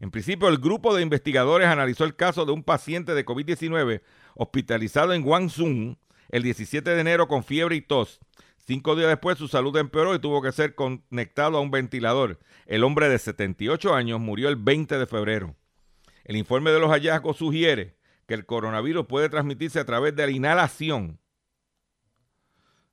En 0.00 0.10
principio, 0.10 0.48
el 0.48 0.58
grupo 0.58 0.94
de 0.94 1.02
investigadores 1.02 1.68
analizó 1.68 2.04
el 2.04 2.14
caso 2.14 2.44
de 2.46 2.52
un 2.52 2.62
paciente 2.62 3.14
de 3.14 3.26
COVID-19 3.26 4.02
hospitalizado 4.34 5.12
en 5.12 5.22
Guangzhou 5.22 5.96
el 6.28 6.42
17 6.42 6.90
de 6.90 7.00
enero 7.00 7.26
con 7.26 7.42
fiebre 7.42 7.76
y 7.76 7.80
tos. 7.80 8.20
Cinco 8.58 8.94
días 8.94 9.08
después 9.08 9.38
su 9.38 9.48
salud 9.48 9.76
empeoró 9.76 10.14
y 10.14 10.18
tuvo 10.18 10.42
que 10.42 10.52
ser 10.52 10.74
conectado 10.74 11.56
a 11.56 11.60
un 11.60 11.70
ventilador. 11.70 12.38
El 12.66 12.84
hombre 12.84 13.08
de 13.08 13.18
78 13.18 13.94
años 13.94 14.20
murió 14.20 14.48
el 14.50 14.56
20 14.56 14.98
de 14.98 15.06
febrero. 15.06 15.56
El 16.24 16.36
informe 16.36 16.70
de 16.70 16.78
los 16.78 16.90
hallazgos 16.90 17.38
sugiere 17.38 17.96
que 18.26 18.34
el 18.34 18.44
coronavirus 18.44 19.06
puede 19.06 19.30
transmitirse 19.30 19.80
a 19.80 19.86
través 19.86 20.14
de 20.14 20.26
la 20.26 20.32
inhalación 20.32 21.18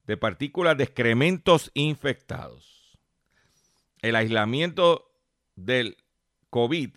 de 0.08 0.16
partículas 0.16 0.78
de 0.78 0.86
excrementos 0.86 1.72
infectados. 1.74 2.98
El 4.02 4.16
aislamiento 4.16 5.12
del 5.56 5.98
COVID 6.56 6.92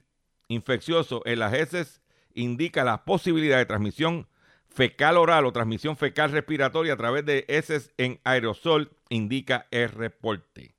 infeccioso 0.47 1.21
en 1.25 1.41
las 1.41 1.53
heces 1.53 2.01
indica 2.33 2.85
la 2.85 3.05
posibilidad 3.05 3.59
de 3.59 3.67
transmisión 3.67 4.29
fecal 4.69 5.17
oral 5.17 5.47
o 5.47 5.53
transmisión 5.53 5.97
fecal 5.97 6.31
respiratoria 6.31 6.93
a 6.93 6.97
través 6.97 7.27
de 7.27 7.45
heces 7.49 7.93
en 7.97 8.21
aerosol, 8.23 8.93
indica 9.09 9.67
el 9.73 9.89
reporte. 9.89 10.77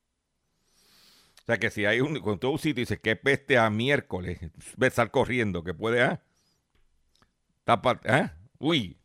O 1.41 1.45
sea 1.45 1.57
que 1.57 1.71
si 1.71 1.85
hay 1.85 1.99
un, 1.99 2.21
con 2.21 2.39
todo 2.39 2.51
un 2.51 2.59
sitio 2.59 2.79
y 2.79 2.85
dice 2.85 3.01
que 3.01 3.17
peste 3.17 3.57
a 3.57 3.69
miércoles, 3.69 4.39
ve 4.77 4.87
estar 4.87 5.11
corriendo, 5.11 5.61
que 5.61 5.73
puede, 5.73 6.01
¿ah? 6.01 6.21
Tapa, 7.65 7.99
¿ah? 8.07 8.31
Uy. 8.59 8.97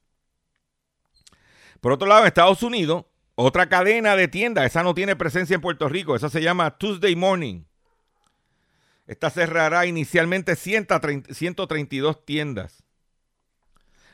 Por 1.80 1.90
otro 1.90 2.06
lado, 2.06 2.20
en 2.20 2.28
Estados 2.28 2.62
Unidos, 2.62 3.06
otra 3.34 3.68
cadena 3.68 4.14
de 4.14 4.28
tiendas, 4.28 4.66
esa 4.66 4.84
no 4.84 4.94
tiene 4.94 5.16
presencia 5.16 5.56
en 5.56 5.60
Puerto 5.60 5.88
Rico, 5.88 6.14
esa 6.14 6.28
se 6.28 6.42
llama 6.42 6.78
Tuesday 6.78 7.16
Morning. 7.16 7.64
Esta 9.06 9.30
cerrará 9.30 9.86
inicialmente 9.86 10.56
132 10.56 12.24
tiendas. 12.24 12.84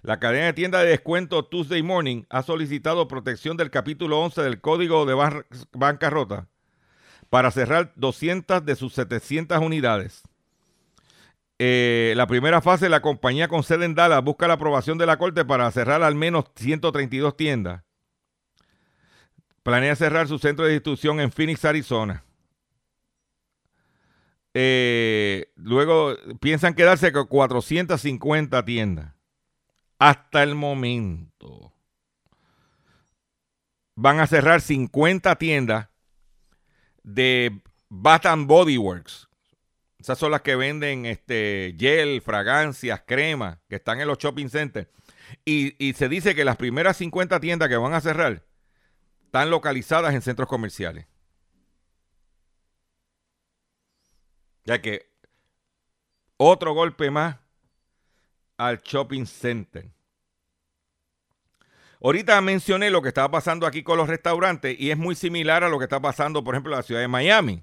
La 0.02 0.18
cadena 0.18 0.46
de 0.46 0.52
tiendas 0.54 0.82
de 0.82 0.88
descuento 0.88 1.44
Tuesday 1.44 1.82
Morning 1.82 2.24
ha 2.30 2.42
solicitado 2.42 3.06
protección 3.06 3.56
del 3.56 3.70
capítulo 3.70 4.20
11 4.20 4.42
del 4.42 4.60
Código 4.60 5.04
de 5.04 5.42
Bancarrota 5.72 6.48
para 7.28 7.50
cerrar 7.50 7.92
200 7.96 8.64
de 8.64 8.76
sus 8.76 8.94
700 8.94 9.58
unidades. 9.60 10.22
Eh, 11.58 12.14
la 12.16 12.26
primera 12.26 12.62
fase, 12.62 12.88
la 12.88 13.02
compañía 13.02 13.46
con 13.46 13.62
sede 13.62 13.84
en 13.84 13.94
Dallas 13.94 14.24
busca 14.24 14.48
la 14.48 14.54
aprobación 14.54 14.96
de 14.96 15.04
la 15.04 15.18
Corte 15.18 15.44
para 15.44 15.70
cerrar 15.70 16.02
al 16.02 16.14
menos 16.14 16.46
132 16.56 17.36
tiendas. 17.36 17.84
Planea 19.62 19.94
cerrar 19.94 20.26
su 20.26 20.38
centro 20.38 20.64
de 20.64 20.72
distribución 20.72 21.20
en 21.20 21.30
Phoenix, 21.30 21.66
Arizona. 21.66 22.24
Eh, 24.54 25.52
luego 25.56 26.16
piensan 26.40 26.74
quedarse 26.74 27.12
con 27.12 27.26
450 27.26 28.64
tiendas. 28.64 29.14
Hasta 29.98 30.42
el 30.42 30.54
momento. 30.54 31.72
Van 33.94 34.18
a 34.18 34.26
cerrar 34.26 34.60
50 34.60 35.36
tiendas 35.36 35.88
de 37.02 37.60
Bath 37.88 38.26
and 38.26 38.46
Body 38.46 38.78
Works. 38.78 39.28
Esas 39.98 40.18
son 40.18 40.30
las 40.30 40.40
que 40.40 40.56
venden 40.56 41.04
este, 41.04 41.76
gel, 41.78 42.22
fragancias, 42.22 43.02
crema, 43.06 43.60
que 43.68 43.76
están 43.76 44.00
en 44.00 44.08
los 44.08 44.16
shopping 44.16 44.48
centers. 44.48 44.88
Y 45.44 45.92
se 45.92 46.08
dice 46.08 46.34
que 46.34 46.44
las 46.44 46.56
primeras 46.56 46.96
50 46.96 47.38
tiendas 47.38 47.68
que 47.68 47.76
van 47.76 47.92
a 47.92 48.00
cerrar 48.00 48.42
están 49.26 49.50
localizadas 49.50 50.14
en 50.14 50.22
centros 50.22 50.48
comerciales. 50.48 51.06
Ya 54.64 54.80
que 54.80 55.10
otro 56.36 56.72
golpe 56.74 57.10
más 57.10 57.36
al 58.56 58.80
shopping 58.82 59.26
center. 59.26 59.90
Ahorita 62.02 62.40
mencioné 62.40 62.90
lo 62.90 63.02
que 63.02 63.08
estaba 63.08 63.30
pasando 63.30 63.66
aquí 63.66 63.82
con 63.82 63.98
los 63.98 64.08
restaurantes 64.08 64.78
y 64.78 64.90
es 64.90 64.96
muy 64.96 65.14
similar 65.14 65.64
a 65.64 65.68
lo 65.68 65.78
que 65.78 65.84
está 65.84 66.00
pasando, 66.00 66.42
por 66.42 66.54
ejemplo, 66.54 66.72
en 66.72 66.78
la 66.78 66.82
ciudad 66.82 67.00
de 67.02 67.08
Miami. 67.08 67.62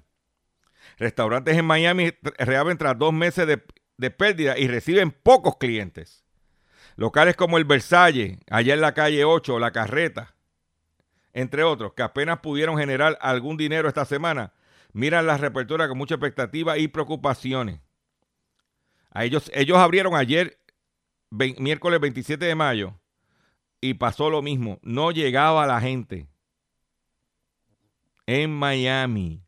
Restaurantes 0.96 1.56
en 1.56 1.64
Miami 1.64 2.12
reabren 2.38 2.78
tras 2.78 2.96
dos 2.98 3.12
meses 3.12 3.46
de, 3.46 4.10
pérdida 4.10 4.56
y 4.56 4.68
reciben 4.68 5.10
pocos 5.10 5.56
clientes. 5.56 6.24
Locales 6.96 7.36
como 7.36 7.58
el 7.58 7.64
Versalles, 7.64 8.38
allá 8.48 8.74
en 8.74 8.80
la 8.80 8.94
calle 8.94 9.24
8, 9.24 9.58
La 9.58 9.72
Carreta, 9.72 10.34
entre 11.32 11.64
otros, 11.64 11.94
que 11.94 12.02
apenas 12.02 12.38
pudieron 12.38 12.78
generar 12.78 13.18
algún 13.20 13.56
dinero 13.56 13.88
esta 13.88 14.04
semana, 14.04 14.52
miran 14.92 15.26
la 15.26 15.36
reapertura 15.36 15.88
con 15.88 15.98
mucha 15.98 16.14
expectativa 16.14 16.78
y 16.78 16.88
preocupaciones. 16.88 17.80
A 19.10 19.24
ellos, 19.24 19.50
ellos 19.54 19.78
abrieron 19.78 20.14
ayer, 20.14 20.60
miércoles 21.30 22.00
27 22.00 22.44
de 22.44 22.54
mayo, 22.54 23.00
y 23.80 23.94
pasó 23.94 24.30
lo 24.30 24.42
mismo. 24.42 24.78
No 24.82 25.10
llegaba 25.10 25.66
la 25.66 25.80
gente 25.80 26.28
en 28.26 28.50
Miami. 28.50 29.42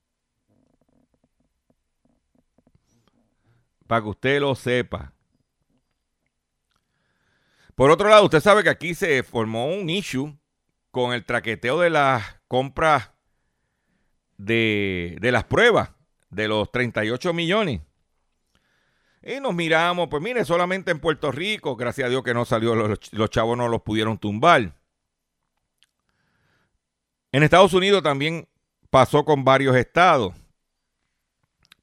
Para 3.86 4.02
que 4.02 4.08
usted 4.08 4.40
lo 4.40 4.54
sepa. 4.54 5.12
Por 7.74 7.90
otro 7.90 8.08
lado, 8.08 8.24
usted 8.24 8.40
sabe 8.40 8.62
que 8.62 8.68
aquí 8.68 8.94
se 8.94 9.22
formó 9.22 9.66
un 9.66 9.90
issue 9.90 10.38
con 10.90 11.12
el 11.12 11.24
traqueteo 11.24 11.80
de 11.80 11.90
las 11.90 12.40
compras 12.46 13.10
de, 14.44 15.18
las 15.22 15.44
pruebas 15.44 15.90
de 16.30 16.48
los 16.48 16.70
38 16.70 17.32
millones. 17.32 17.80
Y 19.22 19.38
nos 19.40 19.54
miramos, 19.54 20.08
pues 20.08 20.22
mire, 20.22 20.44
solamente 20.44 20.90
en 20.90 20.98
Puerto 20.98 21.30
Rico, 21.30 21.76
gracias 21.76 22.06
a 22.06 22.10
Dios 22.10 22.22
que 22.22 22.32
no 22.32 22.44
salió, 22.44 22.74
los, 22.74 23.12
los 23.12 23.30
chavos 23.30 23.56
no 23.56 23.68
los 23.68 23.82
pudieron 23.82 24.18
tumbar. 24.18 24.74
En 27.32 27.42
Estados 27.42 27.74
Unidos 27.74 28.02
también 28.02 28.48
pasó 28.88 29.24
con 29.24 29.44
varios 29.44 29.76
estados, 29.76 30.34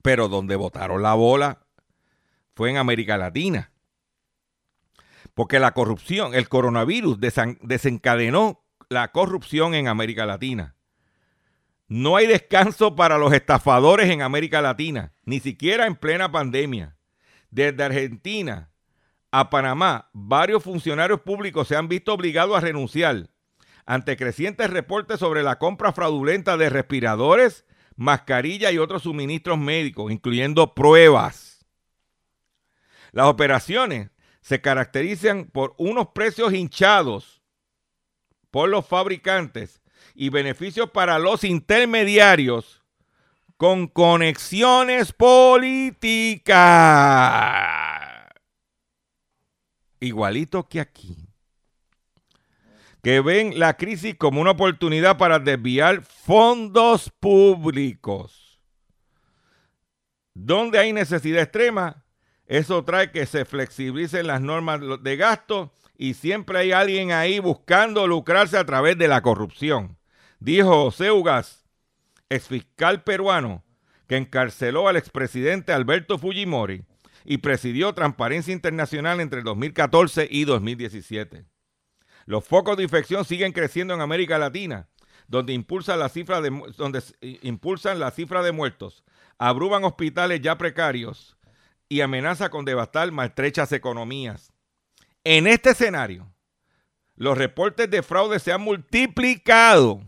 pero 0.02 0.28
donde 0.28 0.56
votaron 0.56 1.02
la 1.02 1.14
bola 1.14 1.66
fue 2.56 2.72
en 2.72 2.78
América 2.78 3.18
Latina. 3.18 3.72
Porque 5.36 5.60
la 5.60 5.74
corrupción, 5.74 6.34
el 6.34 6.50
coronavirus 6.50 7.20
desencadenó 7.20 8.64
la 8.90 9.12
corrupción 9.12 9.76
en 9.76 9.88
América 9.88 10.26
Latina. 10.26 10.77
No 11.88 12.18
hay 12.18 12.28
descanso 12.28 12.96
para 12.96 13.18
los 13.18 13.32
estafadores 13.32 14.10
en 14.10 14.22
América 14.22 14.62
Latina, 14.62 15.14
ni 15.24 15.40
siquiera 15.40 15.88
en 15.88 15.96
plena 15.96 16.32
pandemia. 16.32 16.98
Desde 17.50 17.84
Argentina 17.84 18.70
a 19.32 19.50
Panamá, 19.50 20.10
varios 20.14 20.64
funcionarios 20.64 21.22
públicos 21.22 21.68
se 21.68 21.78
han 21.78 21.88
visto 21.88 22.14
obligados 22.14 22.58
a 22.58 22.62
renunciar 22.62 23.30
ante 23.86 24.18
crecientes 24.18 24.70
reportes 24.70 25.20
sobre 25.20 25.44
la 25.44 25.60
compra 25.60 25.94
fraudulenta 25.94 26.58
de 26.58 26.70
respiradores, 26.70 27.66
mascarillas 27.96 28.74
y 28.74 28.80
otros 28.80 29.04
suministros 29.04 29.58
médicos, 29.58 30.12
incluyendo 30.12 30.76
pruebas. 30.76 31.66
Las 33.14 33.28
operaciones 33.28 34.10
se 34.42 34.60
caracterizan 34.60 35.46
por 35.46 35.74
unos 35.78 36.10
precios 36.10 36.54
hinchados 36.54 37.42
por 38.52 38.68
los 38.68 38.86
fabricantes 38.86 39.82
y 40.20 40.30
beneficios 40.30 40.90
para 40.90 41.20
los 41.20 41.44
intermediarios 41.44 42.82
con 43.56 43.88
conexiones 43.88 45.14
políticas. 45.14 46.58
Igualito 50.00 50.68
que 50.68 50.80
aquí. 50.80 51.30
Que 53.04 53.22
ven 53.22 53.60
la 53.60 53.78
crisis 53.78 54.16
como 54.16 54.42
una 54.42 54.52
oportunidad 54.52 55.20
para 55.20 55.38
desviar 55.38 56.02
fondos 56.02 57.12
públicos. 57.20 58.60
Donde 60.34 60.80
hay 60.80 60.94
necesidad 60.94 61.44
extrema, 61.44 62.06
eso 62.48 62.84
trae 62.84 63.12
que 63.12 63.28
se 63.28 63.46
flexibilicen 63.46 64.26
las 64.26 64.42
normas 64.42 64.80
de 65.04 65.16
gasto 65.16 65.72
y 65.96 66.16
siempre 66.16 66.58
hay 66.58 66.72
alguien 66.72 67.12
ahí 67.12 67.38
buscando 67.38 68.08
lucrarse 68.08 68.58
a 68.58 68.66
través 68.66 68.98
de 68.98 69.08
la 69.08 69.22
corrupción. 69.22 69.97
Dijo 70.40 70.84
José 70.84 71.12
Ugas, 71.12 71.66
exfiscal 72.30 73.04
peruano, 73.04 73.64
que 74.08 74.18
encarceló 74.18 74.88
al 74.88 74.96
expresidente 74.96 75.74
Alberto 75.74 76.18
Fujimori 76.18 76.86
y 77.26 77.40
presidió 77.40 77.94
Transparencia 77.94 78.54
Internacional 78.54 79.20
entre 79.20 79.40
el 79.40 79.46
2014 79.46 80.28
y 80.30 80.46
2017. 80.46 81.46
Los 82.26 82.46
focos 82.46 82.78
de 82.78 82.84
infección 82.84 83.26
siguen 83.26 83.52
creciendo 83.52 83.94
en 83.94 84.02
América 84.02 84.38
Latina, 84.38 84.88
donde 85.28 85.54
impulsan 85.54 86.00
la 86.00 86.10
cifra 86.10 86.40
de, 86.40 86.50
donde 86.78 87.02
impulsan 87.42 88.00
de 88.00 88.52
muertos, 88.52 89.04
abruman 89.38 89.84
hospitales 89.84 90.42
ya 90.42 90.58
precarios 90.58 91.38
y 91.90 92.02
amenaza 92.02 92.50
con 92.50 92.66
devastar 92.66 93.12
maltrechas 93.12 93.72
economías. 93.72 94.54
En 95.24 95.48
este 95.48 95.72
escenario, 95.72 96.32
los 97.16 97.38
reportes 97.38 97.90
de 97.90 98.04
fraude 98.04 98.40
se 98.40 98.52
han 98.52 98.62
multiplicado. 98.62 100.02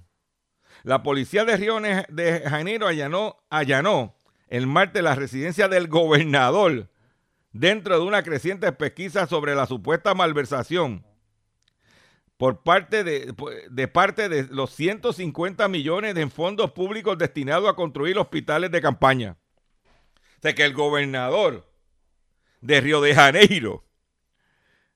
La 0.84 1.04
policía 1.04 1.46
de 1.46 1.58
Río 1.58 1.80
de 1.80 2.42
Janeiro 2.48 2.88
allanó, 2.88 3.38
allanó 3.50 4.16
el 4.48 4.68
martes 4.68 5.04
la 5.04 5.16
residencia 5.16 5.68
del 5.68 5.88
gobernador 5.88 6.90
dentro 7.52 8.00
de 8.00 8.06
una 8.06 8.24
creciente 8.24 8.72
pesquisa 8.72 9.28
sobre 9.28 9.56
la 9.56 9.66
supuesta 9.66 10.14
malversación 10.14 11.06
por 12.38 12.64
parte 12.64 13.04
de, 13.04 13.34
de, 13.70 13.88
parte 13.90 14.30
de 14.30 14.48
los 14.50 14.72
150 14.72 15.68
millones 15.68 16.16
de 16.16 16.30
fondos 16.30 16.72
públicos 16.72 17.18
destinados 17.18 17.70
a 17.70 17.74
construir 17.74 18.18
hospitales 18.18 18.72
de 18.72 18.82
campaña. 18.82 19.38
O 20.38 20.42
sea 20.42 20.56
que 20.56 20.64
el 20.64 20.74
gobernador 20.74 21.70
de 22.62 22.82
Río 22.82 23.02
de 23.02 23.16
Janeiro. 23.16 23.86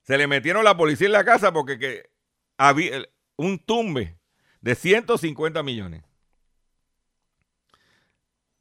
Se 0.02 0.18
le 0.18 0.26
metieron 0.26 0.64
la 0.64 0.76
policía 0.76 1.06
en 1.06 1.12
la 1.12 1.24
casa 1.24 1.52
porque 1.52 1.78
que 1.78 2.10
había 2.56 3.06
un 3.36 3.58
tumbe 3.58 4.18
de 4.64 4.74
150 4.74 5.62
millones. 5.62 6.02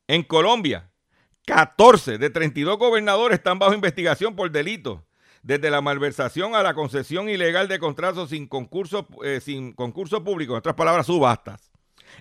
En 0.05 0.23
Colombia, 0.23 0.91
14 1.45 2.17
de 2.17 2.29
32 2.29 2.77
gobernadores 2.77 3.37
están 3.37 3.57
bajo 3.57 3.73
investigación 3.73 4.35
por 4.35 4.51
delitos, 4.51 4.99
desde 5.43 5.71
la 5.71 5.79
malversación 5.79 6.55
a 6.55 6.63
la 6.63 6.73
concesión 6.73 7.29
ilegal 7.29 7.69
de 7.69 7.79
contratos 7.79 8.31
sin 8.31 8.47
concurso, 8.47 9.07
eh, 9.23 9.39
sin 9.39 9.71
concurso 9.71 10.25
público, 10.25 10.51
en 10.51 10.57
otras 10.57 10.75
palabras, 10.75 11.05
subastas. 11.05 11.71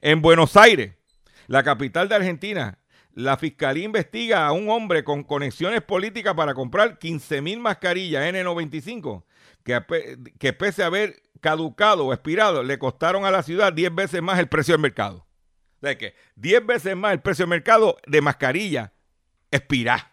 En 0.01 0.23
Buenos 0.23 0.57
Aires, 0.57 0.95
la 1.49 1.65
capital 1.65 2.09
de 2.09 2.15
Argentina, 2.15 2.79
la 3.15 3.37
fiscalía 3.37 3.85
investiga 3.85 4.47
a 4.47 4.53
un 4.53 4.71
hombre 4.71 5.03
con 5.03 5.25
conexiones 5.25 5.83
políticas 5.83 6.35
para 6.35 6.55
comprar 6.55 7.01
15 7.01 7.43
mil 7.43 7.59
mascarillas 7.59 8.33
N95 8.33 9.25
que, 9.65 9.81
que 10.39 10.53
pese 10.53 10.85
a 10.85 10.87
haber 10.87 11.21
caducado 11.43 12.07
o 12.07 12.13
expirado, 12.15 12.63
le 12.63 12.79
costaron 12.79 13.27
a 13.27 13.31
la 13.31 13.43
ciudad 13.43 13.73
10 13.73 13.95
veces 13.95 14.23
más 14.23 14.39
el 14.39 14.49
precio 14.49 14.73
del 14.73 14.81
mercado. 14.81 15.27
O 15.77 15.81
sea 15.87 15.99
que 15.99 16.15
10 16.37 16.65
veces 16.65 16.97
más 16.97 17.13
el 17.13 17.21
precio 17.21 17.43
del 17.43 17.51
mercado 17.51 17.99
de 18.07 18.23
mascarilla 18.23 18.93
expirá. 19.51 20.13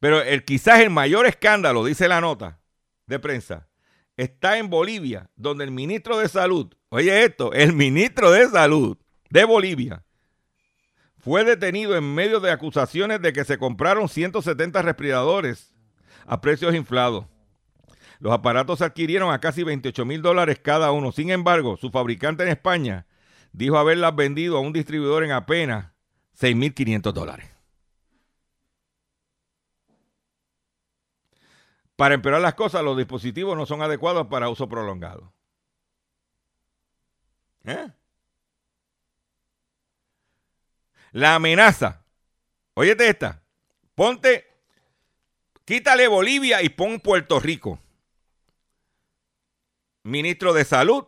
Pero 0.00 0.22
el, 0.22 0.44
quizás 0.44 0.80
el 0.80 0.90
mayor 0.90 1.26
escándalo, 1.26 1.84
dice 1.84 2.08
la 2.08 2.20
nota 2.20 2.58
de 3.06 3.18
prensa, 3.18 3.68
está 4.16 4.58
en 4.58 4.70
Bolivia, 4.70 5.30
donde 5.36 5.64
el 5.64 5.70
ministro 5.70 6.18
de 6.18 6.28
Salud, 6.28 6.74
oye 6.88 7.24
esto, 7.24 7.52
el 7.52 7.74
ministro 7.74 8.30
de 8.30 8.48
Salud 8.48 8.96
de 9.28 9.44
Bolivia, 9.44 10.02
fue 11.18 11.44
detenido 11.44 11.96
en 11.96 12.14
medio 12.14 12.40
de 12.40 12.50
acusaciones 12.50 13.20
de 13.20 13.32
que 13.32 13.44
se 13.44 13.58
compraron 13.58 14.08
170 14.08 14.80
respiradores 14.80 15.74
a 16.24 16.40
precios 16.40 16.74
inflados. 16.74 17.26
Los 18.18 18.32
aparatos 18.32 18.78
se 18.78 18.84
adquirieron 18.84 19.32
a 19.32 19.40
casi 19.40 19.62
28 19.62 20.04
mil 20.04 20.22
dólares 20.22 20.60
cada 20.62 20.90
uno. 20.92 21.12
Sin 21.12 21.30
embargo, 21.30 21.76
su 21.76 21.90
fabricante 21.90 22.42
en 22.42 22.50
España 22.50 23.06
dijo 23.52 23.78
haberlas 23.78 24.14
vendido 24.14 24.56
a 24.56 24.60
un 24.60 24.72
distribuidor 24.72 25.24
en 25.24 25.32
apenas 25.32 25.92
6.500 26.38 27.12
dólares. 27.12 27.50
Para 31.96 32.14
empeorar 32.14 32.42
las 32.42 32.54
cosas, 32.54 32.82
los 32.82 32.96
dispositivos 32.96 33.56
no 33.56 33.64
son 33.64 33.80
adecuados 33.80 34.26
para 34.26 34.50
uso 34.50 34.68
prolongado. 34.68 35.32
¿Eh? 37.64 37.88
La 41.12 41.34
amenaza. 41.34 42.04
Óyete 42.74 43.08
esta. 43.08 43.42
Ponte, 43.94 44.46
quítale 45.64 46.06
Bolivia 46.06 46.62
y 46.62 46.68
pon 46.68 47.00
Puerto 47.00 47.40
Rico. 47.40 47.80
Ministro 50.06 50.52
de 50.52 50.64
Salud. 50.64 51.04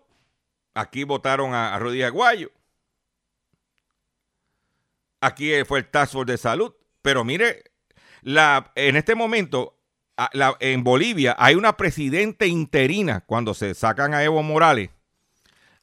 Aquí 0.74 1.04
votaron 1.04 1.54
a, 1.54 1.78
Rodríguez 1.78 2.08
Aguayo. 2.08 2.50
Aquí 5.20 5.52
fue 5.64 5.80
el 5.80 5.88
Task 5.88 6.12
Force 6.12 6.32
de 6.32 6.38
Salud. 6.38 6.74
Pero 7.02 7.24
mire, 7.24 7.64
en 8.22 8.96
este 8.96 9.14
momento 9.14 9.78
a- 10.16 10.56
en 10.60 10.82
Bolivia 10.82 11.36
hay 11.38 11.54
una 11.54 11.76
presidenta 11.76 12.44
interina, 12.44 13.20
cuando 13.20 13.54
se 13.54 13.74
sacan 13.74 14.14
a 14.14 14.22
Evo 14.24 14.42
Morales, 14.42 14.90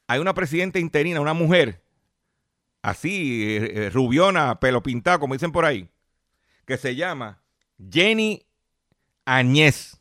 hay 0.06 0.20
una 0.20 0.34
presidenta 0.34 0.78
interina, 0.78 1.20
una 1.20 1.32
mujer, 1.32 1.82
así, 2.82 3.56
eh, 3.56 3.86
eh, 3.86 3.90
rubiona, 3.90 4.60
pelo 4.60 4.82
pintado, 4.82 5.18
como 5.20 5.34
dicen 5.34 5.52
por 5.52 5.64
ahí, 5.64 5.88
que 6.66 6.76
se 6.76 6.94
llama 6.94 7.42
Jenny 7.90 8.46
Añez. 9.24 9.95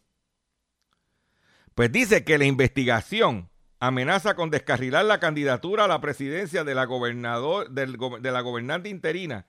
Pues 1.76 1.92
dice 1.92 2.24
que 2.24 2.38
la 2.38 2.46
investigación 2.46 3.50
amenaza 3.80 4.36
con 4.36 4.50
descarrilar 4.50 5.04
la 5.06 5.20
candidatura 5.20 5.84
a 5.84 5.88
la 5.90 6.00
presidencia 6.00 6.64
de 6.64 6.74
la, 6.74 6.86
gobernador, 6.86 7.70
de 7.70 8.32
la 8.32 8.42
gobernante 8.42 8.88
interina, 8.88 9.46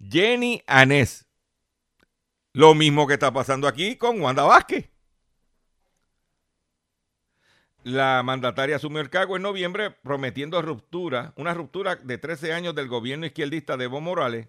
Jenny 0.00 0.62
Anés. 0.66 1.26
Lo 2.52 2.74
mismo 2.74 3.06
que 3.06 3.14
está 3.14 3.32
pasando 3.32 3.68
aquí 3.68 3.96
con 3.96 4.20
Wanda 4.20 4.42
Vázquez. 4.42 4.90
La 7.84 8.22
mandataria 8.24 8.76
asumió 8.76 9.00
el 9.00 9.08
cargo 9.08 9.36
en 9.36 9.42
noviembre 9.42 9.92
prometiendo 9.92 10.60
ruptura, 10.60 11.32
una 11.36 11.54
ruptura 11.54 11.94
de 11.94 12.18
13 12.18 12.52
años 12.52 12.74
del 12.74 12.88
gobierno 12.88 13.24
izquierdista 13.24 13.76
de 13.76 13.84
Evo 13.84 14.00
Morales, 14.00 14.48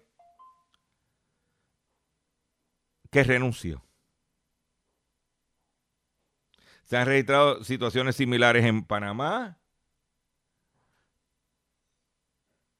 que 3.10 3.22
renunció. 3.22 3.84
Se 6.90 6.96
han 6.96 7.06
registrado 7.06 7.62
situaciones 7.62 8.16
similares 8.16 8.64
en 8.64 8.82
Panamá, 8.82 9.60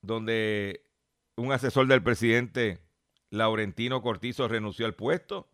donde 0.03 0.85
un 1.37 1.53
asesor 1.53 1.87
del 1.87 2.03
presidente 2.03 2.81
Laurentino 3.31 4.03
Cortizo 4.03 4.49
renunció 4.49 4.87
al 4.87 4.97
puesto 4.97 5.49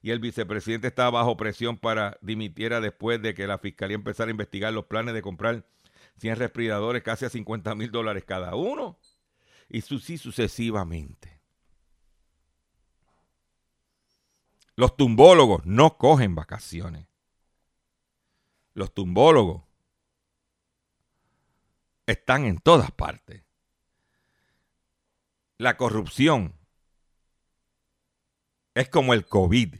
y 0.00 0.12
el 0.12 0.18
vicepresidente 0.18 0.86
estaba 0.86 1.10
bajo 1.10 1.36
presión 1.36 1.76
para 1.76 2.16
dimitiera 2.22 2.80
después 2.80 3.20
de 3.20 3.34
que 3.34 3.46
la 3.46 3.58
fiscalía 3.58 3.96
empezara 3.96 4.28
a 4.28 4.30
investigar 4.30 4.72
los 4.72 4.86
planes 4.86 5.12
de 5.12 5.20
comprar 5.20 5.66
100 6.16 6.36
respiradores 6.36 7.02
casi 7.02 7.26
a 7.26 7.28
50 7.28 7.74
mil 7.74 7.90
dólares 7.90 8.24
cada 8.24 8.54
uno 8.54 8.98
y 9.68 9.80
así 9.80 10.16
sucesivamente. 10.16 11.38
Los 14.74 14.96
tumbólogos 14.96 15.66
no 15.66 15.98
cogen 15.98 16.34
vacaciones. 16.34 17.09
Los 18.80 18.94
tumbólogos 18.94 19.62
están 22.06 22.46
en 22.46 22.56
todas 22.60 22.90
partes. 22.90 23.44
La 25.58 25.76
corrupción 25.76 26.54
es 28.72 28.88
como 28.88 29.12
el 29.12 29.26
COVID 29.26 29.74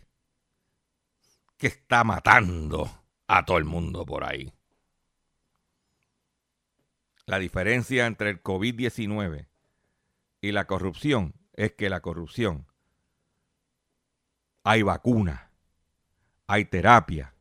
que 1.57 1.67
está 1.67 2.05
matando 2.05 2.91
a 3.27 3.43
todo 3.47 3.57
el 3.57 3.65
mundo 3.65 4.05
por 4.05 4.23
ahí. 4.23 4.53
La 7.25 7.39
diferencia 7.39 8.05
entre 8.05 8.29
el 8.29 8.43
COVID-19 8.43 9.49
y 10.43 10.53
la 10.53 10.67
corrupción 10.67 11.33
es 11.55 11.73
que 11.73 11.89
la 11.89 12.01
corrupción 12.03 12.67
hay 14.63 14.83
vacuna, 14.83 15.53
hay 16.47 16.67
terapia, 16.67 17.35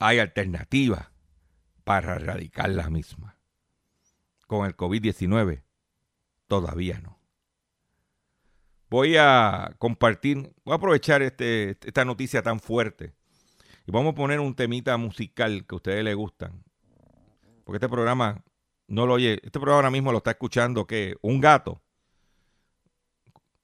hay 0.00 0.18
alternativas 0.18 1.10
para 1.84 2.16
erradicar 2.16 2.70
la 2.70 2.90
misma. 2.90 3.36
Con 4.46 4.66
el 4.66 4.76
COVID-19 4.76 5.62
todavía 6.48 7.00
no. 7.00 7.20
Voy 8.88 9.16
a 9.16 9.72
compartir, 9.78 10.52
voy 10.64 10.72
a 10.72 10.76
aprovechar 10.76 11.22
este, 11.22 11.78
esta 11.84 12.04
noticia 12.04 12.42
tan 12.42 12.58
fuerte 12.58 13.14
y 13.86 13.92
vamos 13.92 14.12
a 14.12 14.16
poner 14.16 14.40
un 14.40 14.56
temita 14.56 14.96
musical 14.96 15.64
que 15.64 15.74
a 15.74 15.76
ustedes 15.76 16.02
les 16.02 16.16
gustan. 16.16 16.64
Porque 17.62 17.76
este 17.76 17.88
programa 17.88 18.42
no 18.88 19.06
lo 19.06 19.14
oye, 19.14 19.34
este 19.44 19.60
programa 19.60 19.76
ahora 19.76 19.90
mismo 19.90 20.10
lo 20.10 20.18
está 20.18 20.32
escuchando 20.32 20.86
que 20.86 21.14
un 21.20 21.40
gato. 21.40 21.80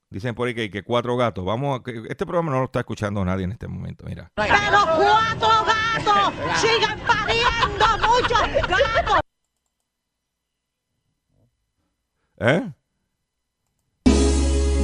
Dicen 0.09 0.35
por 0.35 0.47
ahí 0.47 0.53
que, 0.53 0.71
que 0.71 0.83
cuatro 0.83 1.17
gatos. 1.17 1.43
Vamos 1.43 1.81
a, 1.81 1.91
este 2.09 2.25
programa 2.25 2.51
no 2.51 2.59
lo 2.59 2.65
está 2.65 2.79
escuchando 2.79 3.25
nadie 3.25 3.43
en 3.43 3.51
este 3.51 3.67
momento, 3.67 4.05
mira. 4.05 4.31
Cuatro 4.35 4.55
gatos 4.55 5.76
siguen 6.59 6.99
pariendo 7.05 7.85
muchos 8.07 8.41
gatos. 8.67 9.19
¿Eh? 12.39 12.71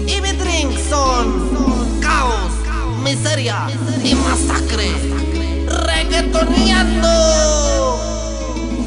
Y 0.07 0.22
mi 0.22 0.32
drink 0.32 0.78
son 0.89 1.99
caos, 2.01 2.51
miseria 3.03 3.68
y 4.03 4.16
masacre. 4.16 4.89
Reggaetoneando. 5.68 7.09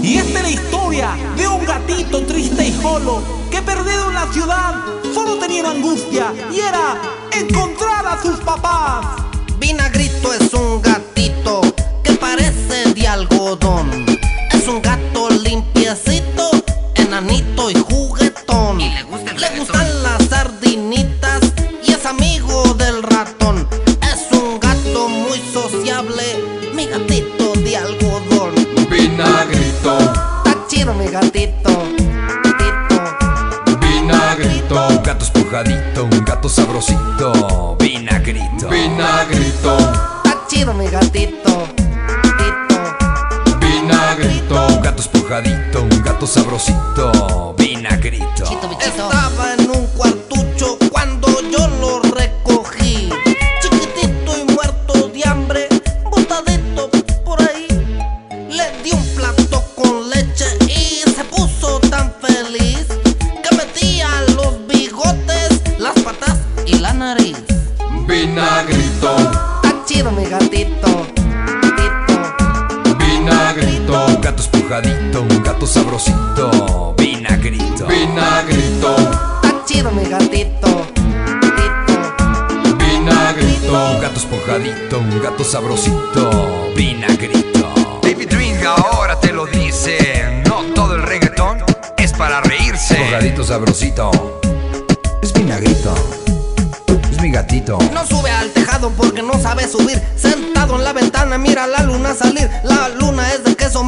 Y 0.03 0.19
esta 0.19 0.39
es 0.39 0.43
la 0.43 0.51
historia 0.51 1.17
de 1.37 1.49
un 1.49 1.65
gatito 1.65 2.25
triste 2.27 2.67
y 2.67 2.73
solo 2.73 3.23
que 3.51 3.63
perdido 3.63 4.09
en 4.09 4.15
la 4.15 4.33
ciudad 4.33 4.75
solo 5.15 5.39
tenía 5.39 5.63
una 5.63 5.71
angustia 5.73 6.33
y 6.53 6.61
era 6.61 6.97
encontrar 7.33 8.07
a 8.07 8.21
sus 8.23 8.39
papás. 8.41 9.07
Vinagrito 9.59 9.96
de 13.55 14.06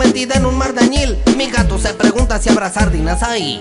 metida 0.09 0.37
en 0.37 0.47
un 0.47 0.57
mar 0.57 0.73
de 0.73 0.81
añil. 0.81 1.19
Mi 1.37 1.51
gato 1.51 1.79
se 1.79 1.93
pregunta 1.93 2.41
si 2.41 2.49
habrá 2.49 2.73
sardinas 2.73 3.23
ahí. 3.23 3.61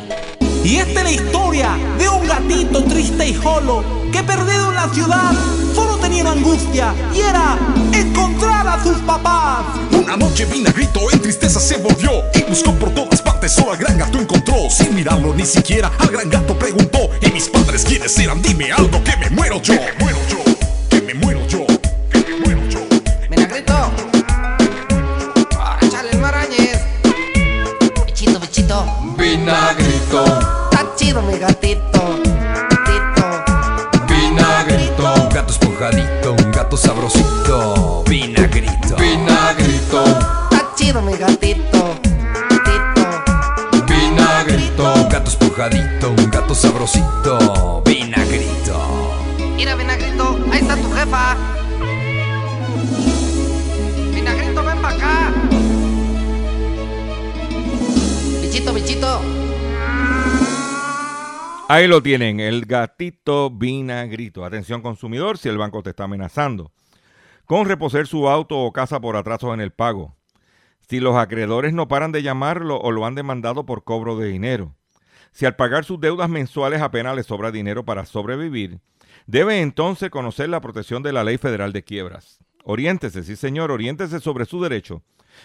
Y 0.63 0.77
esta 0.77 1.01
es 1.01 1.03
la 1.03 1.11
historia 1.11 1.69
de 1.99 2.07
un 2.07 2.25
gatito 2.25 2.83
triste 2.85 3.27
y 3.27 3.33
solo 3.35 3.83
que 4.13 4.23
perdido 4.23 4.69
en 4.69 4.75
la 4.75 4.89
ciudad 4.93 5.31
solo 5.75 5.97
tenía 5.97 6.21
una 6.21 6.31
angustia 6.31 6.93
y 7.13 7.19
era 7.19 7.57
encontrar 7.91 8.65
a 8.65 8.81
sus 8.81 8.97
papás. 8.99 9.65
Una 9.91 10.15
noche 10.15 10.45
Vinagrito 10.45 11.01
en 11.11 11.21
tristeza 11.21 11.59
se 11.59 11.77
volvió 11.77 12.11
y 12.33 12.43
buscó 12.43 12.71
por 12.73 12.91
todas 12.91 13.21
partes, 13.21 13.51
solo 13.51 13.73
al 13.73 13.77
gran 13.77 13.97
gato 13.97 14.17
encontró. 14.17 14.69
Sin 14.69 14.95
mirarlo 14.95 15.33
ni 15.35 15.45
siquiera, 15.45 15.91
al 15.99 16.07
gran 16.07 16.29
gato 16.29 16.57
preguntó: 16.57 17.09
¿Y 17.21 17.29
mis 17.31 17.49
padres 17.49 17.83
quiénes 17.83 18.17
eran? 18.19 18.41
Dime 18.41 18.71
algo 18.71 19.03
que 19.03 19.17
me 19.17 19.29
muero 19.29 19.61
yo. 19.61 19.73
Que 19.73 19.79
me 19.79 20.03
muero 20.05 20.19
yo. 20.29 20.46
Vinagrito. 29.47 30.25
Está 30.25 30.93
chido 30.97 31.21
mi 31.21 31.37
gatito. 31.39 32.19
Gatito. 32.69 33.23
Vinagrito. 34.05 35.29
Gato 35.33 35.53
espojadito, 35.53 36.33
un 36.33 36.51
gato 36.51 36.75
sabrosito. 36.75 38.03
Vinagrito. 38.05 38.97
Vinagrito. 38.97 40.03
Está 40.51 40.75
chido 40.75 41.01
mi 41.01 41.15
gatito. 41.15 41.95
Gatito. 42.49 43.85
Vinagrito. 43.87 45.07
Gato 45.09 45.29
espojadito, 45.29 46.09
un 46.09 46.29
gato 46.29 46.53
sabrosito. 46.53 47.81
Vinagrito. 47.85 48.77
Mira, 49.55 49.75
Vinagrito, 49.75 50.39
ahí 50.51 50.59
está 50.59 50.75
tu 50.75 50.91
jefa. 50.91 51.46
Ahí 61.69 61.87
lo 61.87 62.01
tienen, 62.01 62.39
el 62.39 62.65
gatito 62.65 63.49
vinagrito. 63.49 64.45
Atención 64.45 64.81
consumidor, 64.81 65.37
si 65.37 65.49
el 65.49 65.57
banco 65.57 65.83
te 65.83 65.89
está 65.89 66.05
amenazando 66.05 66.71
con 67.47 67.65
reposer 67.65 68.07
su 68.07 68.27
auto 68.27 68.59
o 68.59 68.73
casa 68.73 68.99
por 68.99 69.15
atrasos 69.15 69.53
en 69.53 69.61
el 69.61 69.71
pago. 69.71 70.15
Si 70.81 70.99
los 70.99 71.15
acreedores 71.15 71.73
no 71.73 71.87
paran 71.87 72.11
de 72.11 72.21
llamarlo 72.21 72.77
o 72.77 72.91
lo 72.91 73.05
han 73.05 73.15
demandado 73.15 73.65
por 73.65 73.85
cobro 73.85 74.17
de 74.17 74.27
dinero. 74.27 74.75
Si 75.31 75.45
al 75.45 75.55
pagar 75.55 75.85
sus 75.85 75.99
deudas 75.99 76.29
mensuales 76.29 76.81
apenas 76.81 77.15
le 77.15 77.23
sobra 77.23 77.51
dinero 77.51 77.85
para 77.85 78.05
sobrevivir, 78.05 78.79
debe 79.27 79.61
entonces 79.61 80.09
conocer 80.09 80.49
la 80.49 80.59
protección 80.59 81.03
de 81.03 81.13
la 81.13 81.23
Ley 81.23 81.37
Federal 81.37 81.71
de 81.71 81.83
Quiebras. 81.83 82.39
Oriéntese, 82.65 83.23
sí 83.23 83.37
señor, 83.37 83.71
oriéntese 83.71 84.19
sobre 84.19 84.43
su 84.43 84.61
derecho 84.61 85.03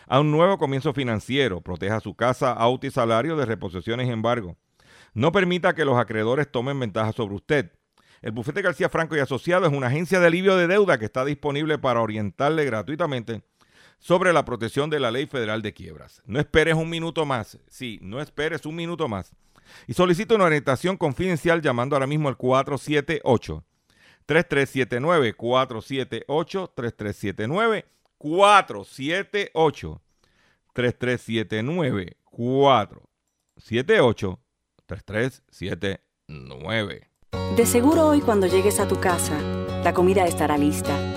a 0.08 0.18
un 0.18 0.32
nuevo 0.32 0.58
comienzo 0.58 0.92
financiero. 0.92 1.60
Proteja 1.60 2.00
su 2.00 2.14
casa, 2.16 2.52
auto 2.52 2.86
y 2.86 2.90
salario 2.90 3.36
de 3.36 3.46
reposiciones 3.46 4.08
y 4.08 4.10
embargo. 4.10 4.56
No 5.14 5.32
permita 5.32 5.74
que 5.74 5.84
los 5.84 5.98
acreedores 5.98 6.50
tomen 6.50 6.80
ventaja 6.80 7.12
sobre 7.12 7.34
usted. 7.34 7.70
El 8.22 8.32
bufete 8.32 8.62
García 8.62 8.88
Franco 8.88 9.14
y 9.16 9.20
Asociado 9.20 9.66
es 9.66 9.72
una 9.72 9.88
agencia 9.88 10.20
de 10.20 10.26
alivio 10.26 10.56
de 10.56 10.68
deuda 10.68 10.98
que 10.98 11.04
está 11.04 11.22
disponible 11.24 11.78
para 11.78 12.00
orientarle 12.00 12.64
gratuitamente 12.64 13.42
sobre 13.98 14.32
la 14.32 14.44
protección 14.44 14.90
de 14.90 15.00
la 15.00 15.10
Ley 15.10 15.26
Federal 15.26 15.60
de 15.60 15.74
Quiebras. 15.74 16.22
No 16.24 16.38
esperes 16.40 16.74
un 16.74 16.88
minuto 16.88 17.26
más. 17.26 17.58
Sí, 17.68 17.98
no 18.00 18.20
esperes 18.20 18.64
un 18.64 18.76
minuto 18.76 19.08
más. 19.08 19.34
Y 19.86 19.94
solicito 19.94 20.34
una 20.34 20.44
orientación 20.44 20.96
confidencial 20.96 21.62
llamando 21.62 21.96
ahora 21.96 22.06
mismo 22.06 22.28
al 22.28 22.36
478 22.36 23.64
3379 24.26 25.34
478 25.34 26.72
3379 26.74 27.86
478 28.18 30.02
3379 30.72 32.16
478 32.24 34.38
3379 35.00 37.08
De 37.56 37.66
seguro 37.66 38.08
hoy 38.08 38.20
cuando 38.20 38.46
llegues 38.46 38.78
a 38.80 38.88
tu 38.88 39.00
casa, 39.00 39.38
la 39.82 39.94
comida 39.94 40.26
estará 40.26 40.58
lista. 40.58 41.11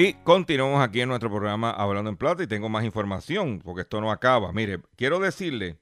Y 0.00 0.14
continuamos 0.22 0.80
aquí 0.80 1.00
en 1.00 1.08
nuestro 1.08 1.28
programa 1.28 1.72
Hablando 1.72 2.08
en 2.08 2.16
Plata 2.16 2.44
y 2.44 2.46
tengo 2.46 2.68
más 2.68 2.84
información 2.84 3.58
porque 3.58 3.80
esto 3.80 4.00
no 4.00 4.12
acaba. 4.12 4.52
Mire, 4.52 4.80
quiero 4.94 5.18
decirle 5.18 5.80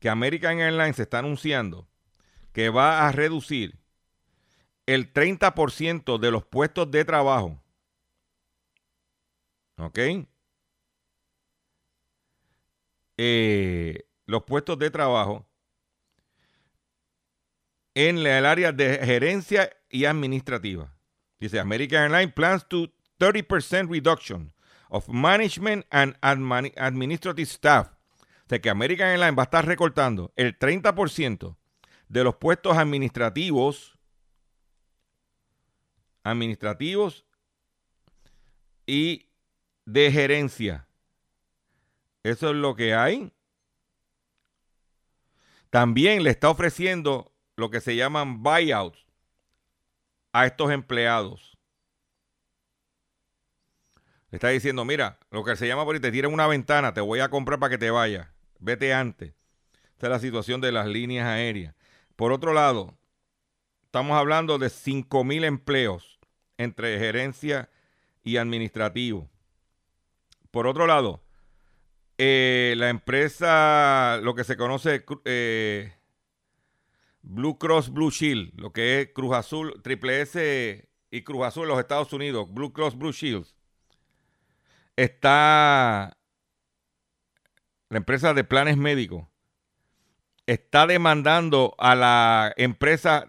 que 0.00 0.10
American 0.10 0.60
Airlines 0.60 0.98
está 0.98 1.20
anunciando 1.20 1.88
que 2.52 2.68
va 2.68 3.08
a 3.08 3.10
reducir 3.10 3.78
el 4.84 5.10
30% 5.14 6.18
de 6.18 6.30
los 6.30 6.44
puestos 6.44 6.90
de 6.90 7.06
trabajo. 7.06 7.58
¿Ok? 9.78 9.98
Eh, 13.16 14.04
los 14.26 14.42
puestos 14.42 14.78
de 14.78 14.90
trabajo 14.90 15.48
en 17.94 18.18
el 18.18 18.44
área 18.44 18.72
de 18.72 18.98
gerencia 19.06 19.74
y 19.88 20.04
administrativa. 20.04 20.94
Dice 21.40 21.58
American 21.58 22.02
Airlines 22.02 22.34
plans 22.34 22.68
to 22.68 22.92
30% 23.18 23.90
reduction 23.90 24.52
of 24.90 25.08
management 25.08 25.86
and 25.90 26.16
admini- 26.20 26.72
administrative 26.76 27.48
staff. 27.48 27.88
O 28.20 28.48
sea 28.48 28.60
que 28.60 28.70
American 28.70 29.08
Airlines 29.08 29.36
va 29.36 29.42
a 29.42 29.44
estar 29.44 29.66
recortando 29.66 30.32
el 30.36 30.58
30% 30.58 31.56
de 32.08 32.24
los 32.24 32.36
puestos 32.36 32.76
administrativos, 32.78 33.98
administrativos 36.24 37.26
y 38.86 39.28
de 39.84 40.10
gerencia. 40.10 40.86
Eso 42.22 42.50
es 42.50 42.56
lo 42.56 42.74
que 42.74 42.94
hay. 42.94 43.32
También 45.70 46.22
le 46.22 46.30
está 46.30 46.48
ofreciendo 46.48 47.32
lo 47.56 47.70
que 47.70 47.80
se 47.80 47.96
llaman 47.96 48.42
buyouts 48.42 49.04
a 50.32 50.46
estos 50.46 50.70
empleados. 50.70 51.57
Está 54.30 54.48
diciendo, 54.48 54.84
mira, 54.84 55.18
lo 55.30 55.42
que 55.42 55.56
se 55.56 55.66
llama 55.66 55.84
por 55.84 55.94
ahí, 55.94 56.00
te 56.00 56.12
tiran 56.12 56.32
una 56.32 56.46
ventana, 56.46 56.92
te 56.92 57.00
voy 57.00 57.20
a 57.20 57.30
comprar 57.30 57.58
para 57.58 57.70
que 57.70 57.78
te 57.78 57.90
vayas. 57.90 58.28
Vete 58.58 58.92
antes. 58.92 59.32
Esta 59.92 60.06
es 60.06 60.10
la 60.10 60.18
situación 60.18 60.60
de 60.60 60.70
las 60.70 60.86
líneas 60.86 61.26
aéreas. 61.26 61.74
Por 62.14 62.32
otro 62.32 62.52
lado, 62.52 62.98
estamos 63.84 64.18
hablando 64.18 64.58
de 64.58 64.68
5 64.70 65.24
mil 65.24 65.44
empleos 65.44 66.18
entre 66.58 66.98
gerencia 66.98 67.70
y 68.22 68.36
administrativo. 68.36 69.30
Por 70.50 70.66
otro 70.66 70.86
lado, 70.86 71.22
eh, 72.18 72.74
la 72.76 72.90
empresa, 72.90 74.18
lo 74.22 74.34
que 74.34 74.44
se 74.44 74.56
conoce 74.56 75.04
eh, 75.24 75.92
Blue 77.22 77.58
Cross 77.58 77.92
Blue 77.92 78.10
Shield, 78.10 78.58
lo 78.60 78.72
que 78.72 79.00
es 79.00 79.08
Cruz 79.14 79.34
Azul, 79.34 79.80
Triple 79.82 80.20
S 80.22 80.88
y 81.10 81.22
Cruz 81.22 81.46
Azul 81.46 81.64
en 81.64 81.68
los 81.70 81.78
Estados 81.78 82.12
Unidos, 82.12 82.52
Blue 82.52 82.72
Cross 82.72 82.96
Blue 82.96 83.12
Shield, 83.12 83.46
está 84.98 86.18
la 87.88 87.98
empresa 87.98 88.34
de 88.34 88.42
planes 88.42 88.76
médicos 88.76 89.26
está 90.46 90.88
demandando 90.88 91.76
a 91.78 91.94
la 91.94 92.52
empresa 92.56 93.28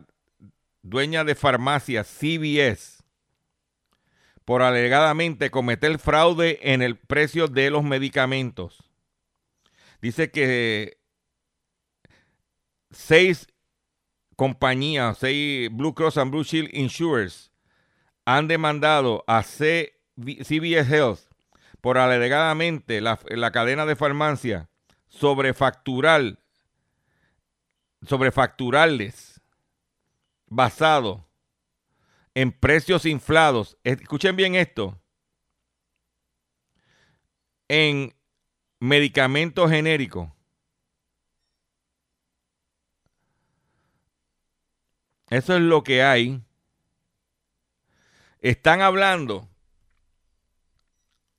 dueña 0.82 1.24
de 1.24 1.36
farmacias 1.36 2.08
CVS 2.08 3.04
por 4.46 4.64
alegadamente 4.64 5.52
cometer 5.52 6.00
fraude 6.00 6.60
en 6.64 6.82
el 6.82 6.98
precio 6.98 7.48
de 7.48 7.70
los 7.70 7.84
medicamentos. 7.84 8.84
Dice 10.02 10.32
que 10.32 10.98
seis 12.90 13.48
compañías, 14.36 15.20
seis 15.20 15.70
Blue 15.72 15.94
Cross 15.94 16.18
and 16.18 16.32
Blue 16.32 16.44
Shield 16.44 16.74
Insurers 16.74 17.52
han 18.26 18.48
demandado 18.48 19.24
a 19.28 19.44
CVS 19.44 20.90
Health 20.90 21.29
por 21.82 21.98
alegadamente 21.98 23.02
la, 23.02 23.20
la 23.30 23.52
cadena 23.52 23.86
de 23.86 23.96
farmacia 23.96 24.70
sobrefacturar, 25.10 26.40
sobrefacturarles 28.06 29.42
basado 30.48 31.28
en 32.34 32.52
precios 32.52 33.06
inflados. 33.06 33.78
Escuchen 33.84 34.36
bien 34.36 34.56
esto. 34.56 35.02
En 37.68 38.16
medicamentos 38.80 39.70
genéricos. 39.70 40.30
Eso 45.30 45.56
es 45.56 45.62
lo 45.62 45.84
que 45.84 46.02
hay. 46.02 46.42
Están 48.40 48.82
hablando 48.82 49.49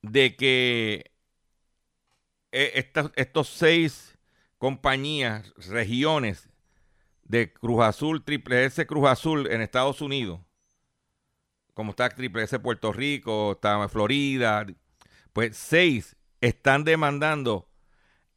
de 0.01 0.35
que 0.35 1.11
eh, 2.51 2.71
estas- 2.75 3.11
estos 3.15 3.47
seis 3.49 4.17
compañías, 4.57 5.53
regiones 5.67 6.49
de 7.23 7.53
Cruz 7.53 7.83
Azul, 7.83 8.23
Triple 8.23 8.65
S 8.65 8.85
Cruz 8.85 9.09
Azul 9.09 9.47
en 9.51 9.61
Estados 9.61 10.01
Unidos, 10.01 10.41
como 11.73 11.91
está 11.91 12.09
Triple 12.09 12.43
S 12.43 12.59
Puerto 12.59 12.91
Rico, 12.91 13.53
está 13.53 13.87
Florida, 13.89 14.65
pues 15.33 15.55
seis 15.57 16.15
están 16.41 16.83
demandando 16.83 17.69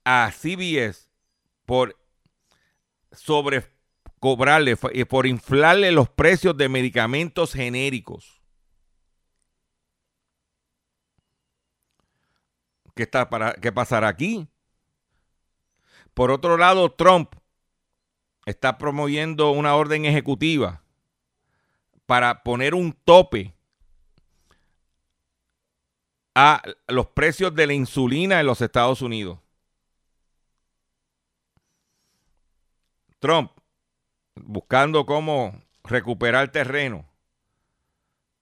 a 0.04 0.30
CBS 0.32 1.08
por 1.66 1.96
sobre 3.12 3.64
cobrarle, 4.20 4.76
eh, 4.92 5.06
por 5.06 5.26
inflarle 5.26 5.92
los 5.92 6.08
precios 6.08 6.56
de 6.56 6.68
medicamentos 6.68 7.52
genéricos. 7.52 8.33
¿Qué, 12.94 13.02
está 13.02 13.28
para, 13.28 13.54
¿Qué 13.54 13.72
pasará 13.72 14.08
aquí? 14.08 14.48
Por 16.14 16.30
otro 16.30 16.56
lado, 16.56 16.92
Trump 16.92 17.34
está 18.46 18.78
promoviendo 18.78 19.50
una 19.50 19.74
orden 19.74 20.04
ejecutiva 20.04 20.82
para 22.06 22.42
poner 22.42 22.74
un 22.74 22.92
tope 22.92 23.54
a 26.34 26.62
los 26.88 27.06
precios 27.08 27.54
de 27.54 27.66
la 27.66 27.74
insulina 27.74 28.40
en 28.40 28.46
los 28.46 28.60
Estados 28.60 29.02
Unidos. 29.02 29.38
Trump, 33.18 33.50
buscando 34.34 35.06
cómo 35.06 35.62
recuperar 35.82 36.50
terreno, 36.52 37.08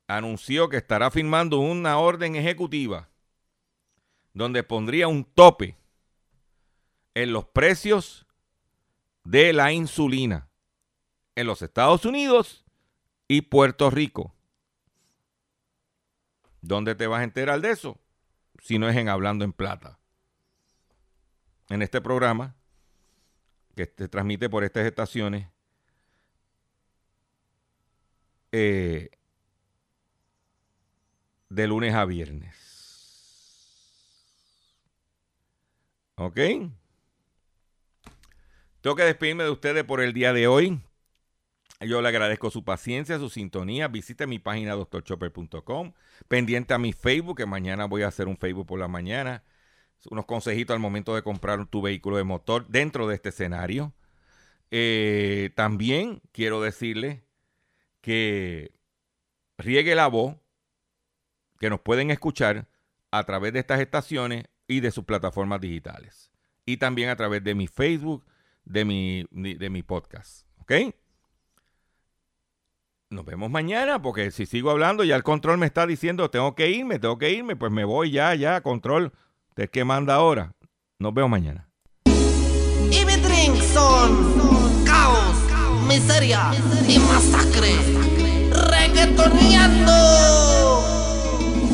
anunció 0.08 0.68
que 0.68 0.78
estará 0.78 1.10
firmando 1.10 1.58
una 1.58 1.98
orden 1.98 2.34
ejecutiva 2.36 3.11
donde 4.34 4.62
pondría 4.62 5.08
un 5.08 5.24
tope 5.24 5.76
en 7.14 7.32
los 7.32 7.44
precios 7.44 8.26
de 9.24 9.52
la 9.52 9.72
insulina 9.72 10.48
en 11.34 11.46
los 11.46 11.62
Estados 11.62 12.04
Unidos 12.04 12.64
y 13.28 13.42
Puerto 13.42 13.90
Rico. 13.90 14.34
¿Dónde 16.60 16.94
te 16.94 17.06
vas 17.06 17.20
a 17.20 17.24
enterar 17.24 17.60
de 17.60 17.70
eso? 17.70 17.98
Si 18.62 18.78
no 18.78 18.88
es 18.88 18.96
en 18.96 19.08
Hablando 19.08 19.44
en 19.44 19.52
Plata. 19.52 19.98
En 21.68 21.82
este 21.82 22.00
programa, 22.00 22.54
que 23.74 23.92
se 23.96 24.08
transmite 24.08 24.48
por 24.48 24.62
estas 24.62 24.86
estaciones, 24.86 25.48
eh, 28.52 29.10
de 31.48 31.66
lunes 31.66 31.94
a 31.94 32.04
viernes. 32.04 32.71
¿Ok? 36.24 36.36
Tengo 38.80 38.96
que 38.96 39.02
despedirme 39.02 39.44
de 39.44 39.50
ustedes 39.50 39.82
por 39.84 40.00
el 40.00 40.12
día 40.12 40.32
de 40.32 40.46
hoy. 40.46 40.80
Yo 41.80 42.00
le 42.00 42.08
agradezco 42.08 42.50
su 42.50 42.64
paciencia, 42.64 43.18
su 43.18 43.28
sintonía. 43.28 43.88
Visite 43.88 44.26
mi 44.28 44.38
página 44.38 44.74
doctorchopper.com. 44.74 45.92
Pendiente 46.28 46.74
a 46.74 46.78
mi 46.78 46.92
Facebook, 46.92 47.38
que 47.38 47.46
mañana 47.46 47.86
voy 47.86 48.02
a 48.02 48.08
hacer 48.08 48.28
un 48.28 48.36
Facebook 48.36 48.66
por 48.66 48.78
la 48.78 48.86
mañana. 48.86 49.42
Unos 50.10 50.26
consejitos 50.26 50.74
al 50.74 50.80
momento 50.80 51.14
de 51.14 51.22
comprar 51.22 51.66
tu 51.66 51.82
vehículo 51.82 52.16
de 52.16 52.24
motor 52.24 52.68
dentro 52.68 53.08
de 53.08 53.16
este 53.16 53.30
escenario. 53.30 53.92
Eh, 54.70 55.50
también 55.56 56.22
quiero 56.30 56.60
decirle 56.62 57.24
que 58.00 58.72
riegue 59.58 59.94
la 59.96 60.06
voz, 60.06 60.36
que 61.58 61.70
nos 61.70 61.80
pueden 61.80 62.10
escuchar 62.10 62.68
a 63.10 63.24
través 63.24 63.52
de 63.52 63.58
estas 63.60 63.80
estaciones 63.80 64.44
y 64.72 64.80
de 64.80 64.90
sus 64.90 65.04
plataformas 65.04 65.60
digitales. 65.60 66.30
Y 66.64 66.76
también 66.78 67.08
a 67.08 67.16
través 67.16 67.42
de 67.44 67.54
mi 67.54 67.66
Facebook, 67.66 68.24
de 68.64 68.84
mi, 68.84 69.24
de 69.30 69.70
mi 69.70 69.82
podcast. 69.82 70.46
¿Ok? 70.60 70.72
Nos 73.10 73.26
vemos 73.26 73.50
mañana, 73.50 74.00
porque 74.00 74.30
si 74.30 74.46
sigo 74.46 74.70
hablando, 74.70 75.04
ya 75.04 75.16
el 75.16 75.22
control 75.22 75.58
me 75.58 75.66
está 75.66 75.86
diciendo, 75.86 76.30
tengo 76.30 76.54
que 76.54 76.70
irme, 76.70 76.98
tengo 76.98 77.18
que 77.18 77.30
irme, 77.30 77.56
pues 77.56 77.70
me 77.70 77.84
voy 77.84 78.10
ya, 78.10 78.34
ya, 78.34 78.62
control. 78.62 79.12
Usted 79.50 79.68
que 79.68 79.84
manda 79.84 80.14
ahora. 80.14 80.54
Nos 80.98 81.12
vemos 81.12 81.30
mañana. 81.30 81.68
Y 82.06 83.04
mi 83.04 83.16
drink 83.16 83.56
son 83.56 84.84
caos, 84.86 85.34
miseria 85.86 86.52
y 86.88 86.98
masacre. 87.00 87.74
Reggaetoneando. 88.70 89.92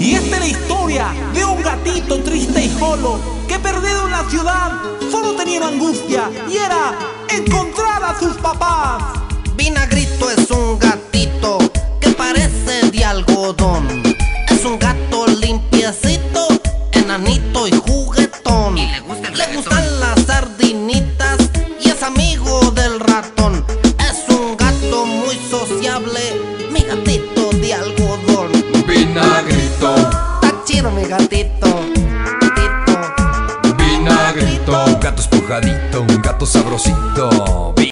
Y 0.01 0.15
esta 0.15 0.37
es 0.37 0.41
la 0.41 0.47
historia 0.49 1.15
de 1.35 1.45
un 1.59 1.65
gatito 1.65 2.23
triste 2.23 2.65
y 2.65 2.79
solo 2.79 3.19
que 3.49 3.59
perdido 3.59 4.05
en 4.07 4.13
la 4.13 4.25
ciudad 4.31 4.73
solo 5.11 5.35
tenía 5.35 5.67
angustia 5.67 6.31
y 6.49 6.57
era 6.57 6.97
encontrar 7.29 8.05
a 8.05 8.19
sus 8.19 8.37
papás. 8.37 9.03
Vinagrito 9.57 10.31
es 10.31 10.51
un 10.51 10.79
gatito 10.79 11.59
que 12.01 12.11
parece 12.11 12.91
de 12.91 13.05
algodón. 13.05 14.03
Es 14.49 14.65
un 14.65 14.79
gato 14.79 15.27
limpiecito, 15.27 16.48
Mi 31.09 31.15
gatito. 31.15 31.69
vinagrito, 33.79 34.99
gato 35.01 35.23
espojadito, 35.23 36.03
un 36.03 36.21
gato 36.21 36.45
sabrosito. 36.45 37.79